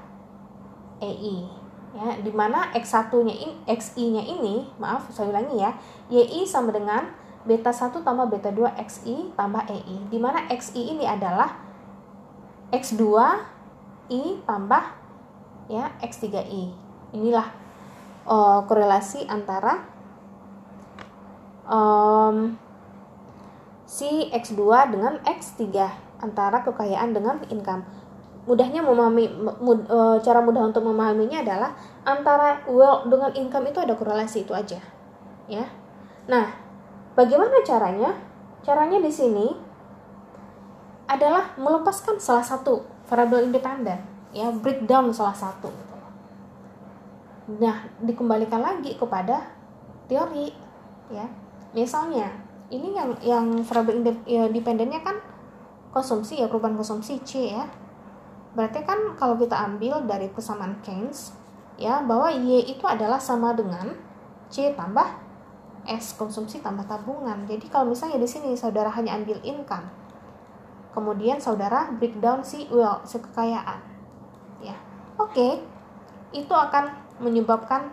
EI 0.99 1.47
ya 1.95 2.19
di 2.19 2.33
mana 2.35 2.75
X1 2.75 3.13
nya 3.23 3.31
ini 3.31 3.55
XI 3.71 4.05
nya 4.11 4.23
ini 4.25 4.67
maaf 4.83 5.07
saya 5.15 5.31
ulangi 5.31 5.63
ya 5.63 5.71
YI 6.11 6.43
sama 6.43 6.75
dengan 6.75 7.07
beta 7.45 7.71
1 7.71 8.01
tambah 8.01 8.27
beta 8.33 8.51
2 8.51 8.81
XI 8.89 9.37
tambah 9.37 9.63
EI 9.69 10.09
di 10.09 10.19
mana 10.21 10.49
XI 10.49 10.97
ini 10.97 11.05
adalah 11.05 11.61
X2 12.73 13.05
I 14.11 14.23
tambah 14.45 14.85
ya 15.69 15.97
X3I 16.01 16.73
inilah 17.15 17.47
uh, 18.29 18.65
korelasi 18.65 19.29
antara 19.29 19.85
um, 21.69 22.57
si 23.85 24.29
X2 24.33 24.61
dengan 24.91 25.21
X3 25.23 25.63
antara 26.25 26.65
kekayaan 26.65 27.13
dengan 27.13 27.45
income. 27.53 27.85
Mudahnya 28.45 28.85
memahami 28.85 29.25
mud, 29.41 29.89
e, 29.89 29.99
cara 30.21 30.45
mudah 30.45 30.69
untuk 30.69 30.85
memahaminya 30.85 31.41
adalah 31.41 31.73
antara 32.05 32.61
wealth 32.69 33.09
dengan 33.09 33.33
income 33.33 33.73
itu 33.73 33.81
ada 33.81 33.97
korelasi 33.97 34.45
itu 34.45 34.53
aja. 34.53 34.85
Ya. 35.49 35.65
Nah, 36.29 36.53
bagaimana 37.15 37.63
caranya? 37.67 38.11
Caranya 38.65 38.99
di 39.03 39.13
sini 39.13 39.47
adalah 41.11 41.53
melepaskan 41.61 42.17
salah 42.17 42.45
satu 42.45 42.85
variabel 43.07 43.49
independen, 43.51 44.01
ya, 44.33 44.49
breakdown 44.51 45.13
salah 45.13 45.37
satu. 45.37 45.69
Nah, 47.61 47.85
dikembalikan 48.01 48.65
lagi 48.65 48.97
kepada 48.97 49.53
teori, 50.09 50.49
ya. 51.13 51.29
Misalnya, 51.77 52.33
ini 52.73 52.97
yang 52.97 53.11
yang 53.21 53.47
variabel 53.63 54.01
independennya 54.25 55.05
kan 55.05 55.21
konsumsi 55.95 56.43
ya 56.43 56.51
perubahan 56.51 56.75
konsumsi 56.75 57.23
C 57.23 57.55
ya 57.55 57.71
berarti 58.59 58.83
kan 58.83 59.15
kalau 59.15 59.39
kita 59.39 59.55
ambil 59.55 60.03
dari 60.07 60.27
persamaan 60.27 60.83
Keynes 60.83 61.31
ya 61.79 62.03
bahwa 62.03 62.35
Y 62.35 62.75
itu 62.75 62.83
adalah 62.83 63.23
sama 63.23 63.55
dengan 63.55 63.95
C 64.51 64.75
tambah 64.75 65.24
S 65.85 66.17
konsumsi 66.17 66.65
tambah 66.65 66.89
tabungan. 66.89 67.45
Jadi 67.45 67.69
kalau 67.69 67.93
misalnya 67.93 68.17
di 68.21 68.29
sini 68.29 68.57
saudara 68.57 68.89
hanya 68.93 69.17
ambil 69.17 69.41
income 69.45 70.05
kemudian 70.95 71.43
saudara 71.43 71.91
breakdown 71.99 72.47
si 72.47 72.71
wealth 72.71 73.11
si 73.11 73.19
kekayaan 73.19 73.83
ya. 74.63 74.79
Oke 75.19 75.35
okay. 75.35 75.53
itu 76.31 76.55
akan 76.55 76.95
menyebabkan 77.19 77.91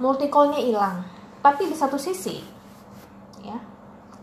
multicolnya 0.00 0.58
hilang. 0.58 1.04
Tapi 1.44 1.68
di 1.68 1.76
satu 1.76 2.00
sisi 2.00 2.40
ya 3.44 3.60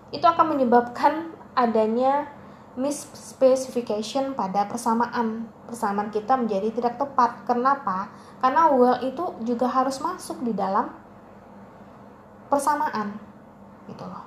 itu 0.10 0.26
akan 0.26 0.58
menyebabkan 0.58 1.38
adanya 1.54 2.34
misspecification 2.74 4.34
pada 4.34 4.66
persamaan. 4.66 5.46
Persamaan 5.70 6.10
kita 6.10 6.34
menjadi 6.34 6.74
tidak 6.74 6.98
tepat. 6.98 7.46
Kenapa? 7.46 8.10
Karena 8.42 8.74
well 8.74 8.98
itu 9.06 9.38
juga 9.46 9.70
harus 9.70 10.02
masuk 10.02 10.42
di 10.46 10.54
dalam 10.54 10.90
persamaan 12.48 13.16
gitu 13.88 14.04
loh. 14.04 14.24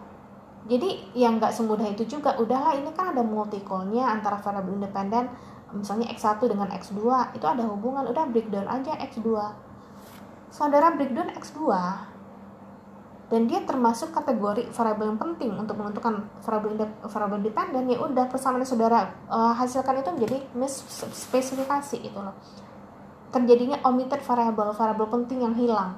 Jadi 0.68 1.16
yang 1.16 1.40
nggak 1.40 1.56
semudah 1.56 1.88
itu 1.88 2.04
juga. 2.04 2.36
Udahlah 2.36 2.76
ini 2.76 2.92
kan 2.92 3.16
ada 3.16 3.24
multicolnya 3.24 4.06
antara 4.12 4.36
variabel 4.38 4.76
independen 4.76 5.32
misalnya 5.70 6.10
x1 6.12 6.42
dengan 6.44 6.68
x2 6.70 7.00
itu 7.36 7.46
ada 7.48 7.64
hubungan. 7.64 8.04
Udah 8.06 8.28
breakdown 8.28 8.68
aja 8.68 8.96
x2 9.08 9.28
saudara 10.50 10.92
breakdown 10.98 11.30
x2 11.38 11.62
dan 13.30 13.46
dia 13.46 13.62
termasuk 13.62 14.10
kategori 14.10 14.66
variabel 14.74 15.14
yang 15.14 15.20
penting 15.22 15.54
untuk 15.54 15.78
menentukan 15.78 16.26
variabel 16.42 16.90
variabel 17.06 17.40
dependen 17.46 17.86
ya 17.86 18.02
udah 18.02 18.26
persamaan 18.26 18.66
saudara 18.66 19.06
uh, 19.30 19.54
hasilkan 19.54 20.02
itu 20.02 20.10
menjadi 20.10 20.36
spesifikasi 21.14 21.96
itu 22.02 22.18
loh. 22.18 22.34
Terjadinya 23.30 23.78
omitted 23.86 24.18
variable 24.26 24.74
variabel 24.74 25.06
penting 25.06 25.46
yang 25.46 25.54
hilang. 25.54 25.94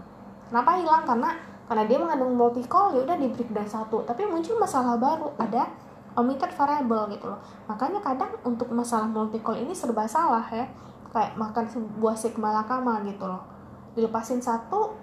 Kenapa 0.53 0.77
hilang? 0.77 1.09
Karena 1.09 1.33
karena 1.67 1.85
dia 1.87 1.99
mengandung 1.99 2.35
multicol 2.35 2.93
ya 2.93 3.01
udah 3.07 3.17
di 3.17 3.31
breakdown 3.31 3.69
satu. 3.69 4.03
Tapi 4.03 4.27
muncul 4.27 4.59
masalah 4.59 4.99
baru 4.99 5.31
ada 5.39 5.71
omitted 6.19 6.53
variable 6.53 7.09
gitu 7.15 7.27
loh. 7.31 7.41
Makanya 7.71 8.03
kadang 8.03 8.33
untuk 8.45 8.69
masalah 8.75 9.09
multicol 9.09 9.57
ini 9.57 9.73
serba 9.73 10.05
salah 10.05 10.45
ya. 10.51 10.67
Kayak 11.13 11.37
makan 11.37 11.65
buah 12.01 12.17
sigma 12.17 12.53
lakama 12.53 13.05
gitu 13.05 13.25
loh. 13.29 13.45
Dilepasin 13.93 14.41
satu 14.41 14.97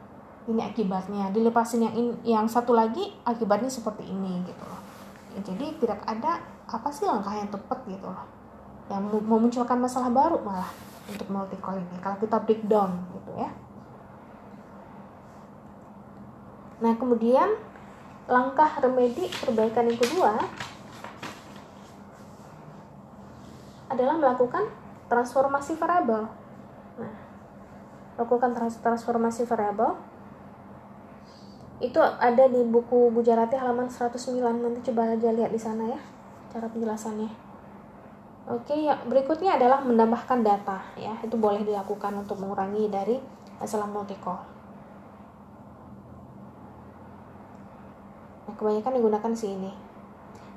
ini 0.49 0.62
akibatnya. 0.66 1.30
Dilepasin 1.30 1.86
yang 1.86 1.93
in, 1.95 2.07
yang 2.26 2.45
satu 2.49 2.74
lagi 2.74 3.14
akibatnya 3.24 3.70
seperti 3.70 4.10
ini 4.10 4.41
gitu 4.45 4.64
loh. 4.66 4.82
Ya, 5.38 5.39
jadi 5.45 5.78
tidak 5.78 6.01
ada 6.10 6.41
apa 6.70 6.89
sih 6.89 7.05
langkah 7.05 7.34
yang 7.34 7.49
tepat 7.49 7.86
gitu 7.86 8.10
loh. 8.10 8.26
Yang 8.89 9.22
memunculkan 9.22 9.78
masalah 9.78 10.10
baru 10.10 10.41
malah 10.41 10.70
untuk 11.05 11.30
multicol 11.30 11.78
ini. 11.78 11.97
Kalau 12.01 12.18
kita 12.18 12.41
breakdown 12.41 13.05
gitu 13.14 13.38
ya 13.38 13.49
nah 16.80 16.95
kemudian 16.95 17.59
langkah 18.30 18.69
remedi 18.80 19.27
perbaikan 19.41 19.89
yang 19.89 19.99
kedua 19.99 20.38
adalah 23.89 24.15
melakukan 24.15 24.69
transformasi 25.09 25.75
variabel. 25.75 26.30
Nah 27.01 27.30
lakukan 28.19 28.51
transformasi 28.84 29.47
variabel. 29.47 29.95
Itu 31.80 32.03
ada 32.03 32.51
di 32.51 32.59
buku 32.67 33.07
Gujarati 33.15 33.55
halaman 33.55 33.88
109 33.88 34.43
nanti 34.43 34.80
coba 34.91 35.15
aja 35.15 35.32
lihat 35.32 35.55
di 35.55 35.57
sana 35.57 35.88
ya 35.88 35.99
cara 36.51 36.67
penjelasannya. 36.67 37.32
Oke 38.51 38.75
ya 38.75 38.99
berikutnya 39.07 39.55
adalah 39.55 39.80
menambahkan 39.82 40.43
data 40.43 40.84
ya 40.99 41.15
itu 41.23 41.39
boleh 41.39 41.63
dilakukan 41.63 42.19
untuk 42.19 42.38
mengurangi 42.43 42.91
dari 42.91 43.15
masalah 43.61 43.88
multicol 43.88 44.59
kebanyakan 48.60 48.99
digunakan 48.99 49.32
sih 49.32 49.55
ini. 49.55 49.72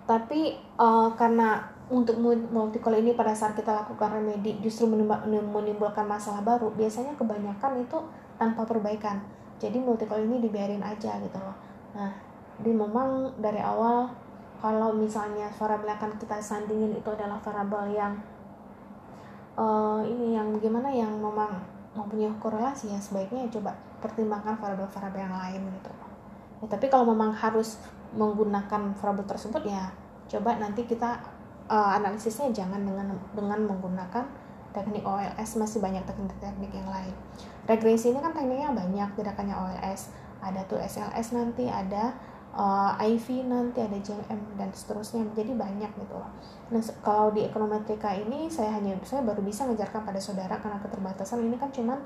Tapi 0.02 0.58
uh, 0.82 1.14
karena 1.14 1.62
untuk 1.86 2.18
multicol 2.50 2.98
ini 2.98 3.14
pada 3.14 3.30
saat 3.30 3.54
kita 3.54 3.70
lakukan 3.70 4.18
remedi 4.18 4.58
justru 4.58 4.90
menimbulkan 5.30 6.08
masalah 6.08 6.42
baru 6.42 6.72
biasanya 6.74 7.14
kebanyakan 7.14 7.86
itu 7.86 7.98
tanpa 8.40 8.66
perbaikan. 8.66 9.22
Jadi 9.62 9.78
multiple 9.78 10.18
ini 10.18 10.42
dibiarin 10.42 10.82
aja 10.82 11.22
gitu 11.22 11.38
loh. 11.38 11.54
Nah 11.94 12.10
di 12.58 12.74
memang 12.74 13.38
dari 13.38 13.62
awal 13.62 14.10
kalau 14.62 14.94
misalnya 14.94 15.50
variabel 15.50 15.90
akan 15.98 16.10
kita 16.18 16.38
sandingin 16.38 16.94
itu 16.94 17.08
adalah 17.10 17.38
variabel 17.42 17.90
yang 17.90 18.14
uh, 19.58 19.98
ini 20.06 20.38
yang 20.38 20.54
gimana 20.62 20.86
yang 20.86 21.10
memang 21.18 21.58
mempunyai 21.92 22.32
korelasi 22.38 22.94
ya 22.94 23.00
sebaiknya 23.02 23.50
ya 23.50 23.58
coba 23.60 23.76
pertimbangkan 24.00 24.56
variabel-variabel 24.56 25.20
yang 25.28 25.34
lain 25.34 25.60
gitu 25.76 25.92
ya, 26.62 26.66
tapi 26.70 26.86
kalau 26.86 27.10
memang 27.10 27.34
harus 27.34 27.82
menggunakan 28.14 28.94
variabel 28.94 29.26
tersebut 29.26 29.66
ya 29.66 29.90
coba 30.30 30.56
nanti 30.56 30.86
kita 30.88 31.20
uh, 31.68 31.90
analisisnya 31.98 32.48
jangan 32.54 32.80
dengan 32.80 33.12
dengan 33.36 33.60
menggunakan 33.68 34.24
teknik 34.72 35.04
OLS 35.04 35.60
masih 35.60 35.84
banyak 35.84 36.00
teknik-teknik 36.08 36.72
yang 36.72 36.88
lain. 36.88 37.12
Regresi 37.68 38.10
ini 38.10 38.24
kan 38.24 38.32
tekniknya 38.32 38.72
banyak 38.72 39.08
tidak 39.20 39.36
hanya 39.36 39.54
OLS 39.60 40.08
ada 40.42 40.64
tuh 40.66 40.80
SLS 40.80 41.36
nanti 41.38 41.70
ada 41.70 42.10
uh, 42.56 42.98
eh, 42.98 43.14
IV 43.14 43.46
nanti 43.46 43.78
ada 43.78 43.94
JM 44.00 44.58
dan 44.58 44.72
seterusnya. 44.74 45.22
Jadi 45.36 45.54
banyak 45.54 45.92
gitu 45.92 46.14
loh. 46.16 46.32
Nah 46.72 46.82
kalau 47.04 47.30
di 47.30 47.46
ekonometrika 47.46 48.10
ini 48.16 48.50
saya 48.50 48.74
hanya 48.74 48.96
saya 49.06 49.22
baru 49.22 49.44
bisa 49.44 49.68
mengajarkan 49.68 50.02
pada 50.02 50.18
saudara 50.18 50.58
karena 50.58 50.80
keterbatasan. 50.82 51.44
Ini 51.46 51.56
kan 51.60 51.70
cuman 51.70 52.00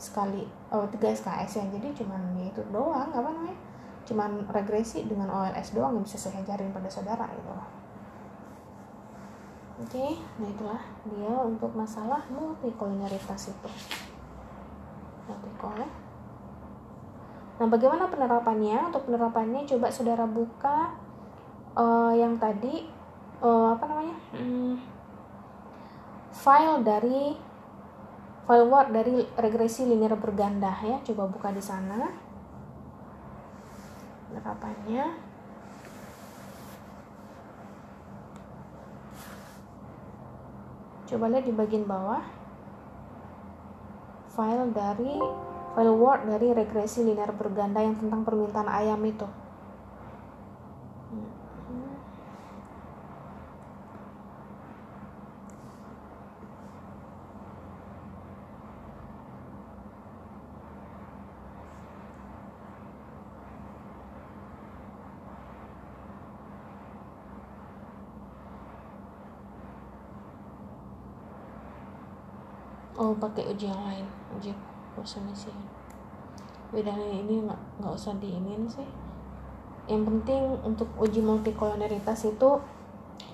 sekali 0.00 0.48
oh 0.72 0.88
tiga 0.88 1.12
SKS 1.12 1.60
ya. 1.60 1.64
Jadi 1.68 2.00
cuman 2.00 2.38
ya 2.38 2.48
itu 2.48 2.62
doang 2.72 3.12
apa 3.12 3.28
namanya 3.28 3.58
cuman 4.02 4.46
regresi 4.50 5.06
dengan 5.06 5.30
OLS 5.30 5.74
doang 5.74 5.98
yang 5.98 6.04
bisa 6.04 6.18
saya 6.18 6.42
ajarin 6.42 6.74
pada 6.74 6.90
saudara 6.90 7.26
gitu 7.30 7.50
oke 9.82 10.06
nah 10.38 10.48
itulah 10.48 10.82
dia 11.08 11.34
untuk 11.42 11.72
masalah 11.74 12.22
multikoliniaritas 12.30 13.54
itu 13.54 13.70
artikel 15.30 15.86
Nah, 17.62 17.70
bagaimana 17.70 18.10
penerapannya? 18.10 18.90
Untuk 18.90 19.06
penerapannya 19.06 19.62
coba 19.70 19.86
saudara 19.86 20.26
buka 20.26 20.98
uh, 21.78 22.10
yang 22.10 22.34
tadi 22.34 22.90
uh, 23.38 23.78
apa 23.78 23.84
namanya? 23.86 24.16
Hmm, 24.34 24.82
file 26.34 26.82
dari 26.82 27.38
file 28.50 28.66
Word 28.66 28.88
dari 28.90 29.22
regresi 29.38 29.86
linear 29.86 30.18
berganda 30.18 30.74
ya. 30.82 30.98
Coba 31.06 31.30
buka 31.30 31.54
di 31.54 31.62
sana. 31.62 32.02
Penerapannya. 34.32 35.32
coba 41.12 41.28
lihat 41.28 41.44
di 41.44 41.52
bagian 41.52 41.84
bawah 41.84 42.24
file 44.32 44.72
dari 44.72 45.20
file 45.76 45.92
word 45.92 46.24
dari 46.24 46.56
regresi 46.56 47.04
linear 47.04 47.36
berganda 47.36 47.84
yang 47.84 48.00
tentang 48.00 48.24
permintaan 48.24 48.64
ayam 48.64 48.96
itu 49.04 49.28
oh 73.12 73.20
pakai 73.20 73.44
uji 73.52 73.68
yang 73.68 73.82
lain 73.84 74.06
uji 74.40 74.56
posisi 74.96 75.52
bedanya 76.72 77.04
ini 77.12 77.44
nggak 77.44 77.60
nggak 77.78 77.92
usah 77.92 78.16
diinin 78.16 78.64
sih. 78.64 78.88
Yang 79.86 80.02
penting 80.08 80.42
untuk 80.64 80.88
uji 80.96 81.20
multikoloneritas 81.20 82.24
itu 82.24 82.50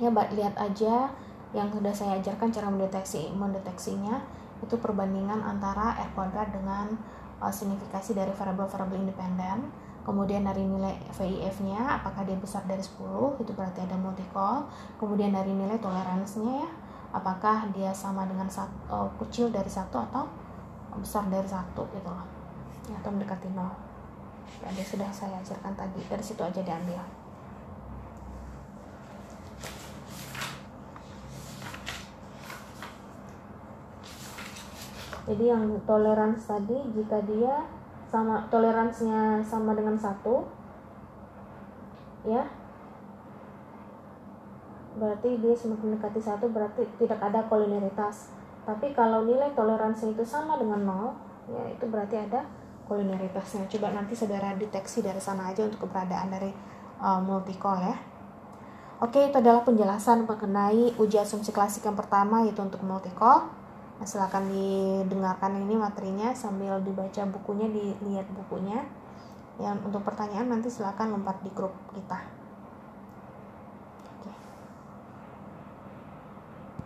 ya 0.02 0.10
lihat 0.10 0.58
aja 0.58 1.06
yang 1.54 1.70
sudah 1.72 1.94
saya 1.94 2.18
ajarkan 2.20 2.52
cara 2.52 2.68
mendeteksi 2.68 3.32
mendeteksinya 3.32 4.20
itu 4.58 4.74
perbandingan 4.76 5.38
antara 5.40 5.96
r 5.96 6.10
kuadrat 6.12 6.50
dengan 6.50 6.98
uh, 7.38 7.48
signifikasi 7.48 8.12
dari 8.12 8.34
variabel-variabel 8.34 9.06
independen. 9.06 9.70
Kemudian 10.02 10.40
dari 10.40 10.64
nilai 10.64 10.96
VIF-nya 11.12 12.00
apakah 12.00 12.24
dia 12.24 12.40
besar 12.40 12.64
dari 12.64 12.80
10 12.80 13.44
itu 13.44 13.52
berarti 13.52 13.84
ada 13.84 13.92
multikol 14.00 14.64
kemudian 14.96 15.36
dari 15.36 15.52
nilai 15.52 15.76
toleransinya 15.76 16.64
ya 16.64 16.70
apakah 17.08 17.68
dia 17.72 17.88
sama 17.94 18.28
dengan 18.28 18.48
satu, 18.48 18.76
uh, 18.92 19.08
kecil 19.24 19.48
dari 19.48 19.68
satu 19.68 20.00
atau 20.10 20.28
besar 20.98 21.24
dari 21.30 21.46
satu 21.46 21.86
gitu 21.94 22.08
loh. 22.08 22.26
Ya, 22.90 22.96
atau 22.98 23.12
mendekati 23.12 23.48
nol. 23.52 23.70
Ya 24.64 24.84
sudah 24.84 25.08
saya 25.12 25.38
ajarkan 25.38 25.76
tadi. 25.76 26.00
Dari 26.08 26.24
situ 26.24 26.40
aja 26.40 26.60
diambil. 26.60 27.00
Jadi 35.28 35.44
yang 35.44 35.76
toleransi 35.84 36.44
tadi 36.48 36.76
jika 36.96 37.20
dia 37.28 37.60
sama 38.08 38.48
toleransinya 38.48 39.44
sama 39.44 39.76
dengan 39.76 39.92
satu 39.92 40.48
ya 42.24 42.40
berarti 44.98 45.38
dia 45.38 45.54
semakin 45.54 45.94
mendekati 45.94 46.20
satu 46.20 46.50
berarti 46.50 46.82
tidak 46.98 47.22
ada 47.22 47.46
kolineritas 47.46 48.34
tapi 48.68 48.92
kalau 48.92 49.24
nilai 49.24 49.48
toleransi 49.56 50.12
itu 50.12 50.20
sama 50.26 50.60
dengan 50.60 50.84
nol 50.84 51.08
ya 51.48 51.72
itu 51.72 51.88
berarti 51.88 52.20
ada 52.20 52.44
kolineritasnya 52.84 53.64
coba 53.68 53.96
nanti 53.96 54.12
saudara 54.12 54.52
deteksi 54.56 55.00
dari 55.00 55.20
sana 55.20 55.52
aja 55.52 55.64
untuk 55.64 55.88
keberadaan 55.88 56.28
dari 56.32 56.50
uh, 57.00 57.20
multikol 57.20 57.76
ya. 57.80 57.96
Oke 58.98 59.30
itu 59.30 59.36
adalah 59.38 59.62
penjelasan 59.62 60.26
mengenai 60.26 60.98
uji 60.98 61.22
asumsi 61.22 61.54
klasik 61.54 61.86
yang 61.86 61.94
pertama 61.94 62.42
yaitu 62.42 62.58
untuk 62.58 62.82
multikol 62.82 63.46
nah, 63.96 64.06
silahkan 64.08 64.42
didengarkan 64.50 65.54
ini 65.62 65.78
materinya 65.78 66.34
sambil 66.34 66.82
dibaca 66.82 67.22
bukunya 67.30 67.70
dilihat 67.70 68.26
bukunya. 68.34 68.82
Yang 69.58 69.90
untuk 69.90 70.02
pertanyaan 70.02 70.50
nanti 70.50 70.70
silahkan 70.70 71.10
lompat 71.10 71.42
di 71.42 71.50
grup 71.50 71.74
kita 71.94 72.37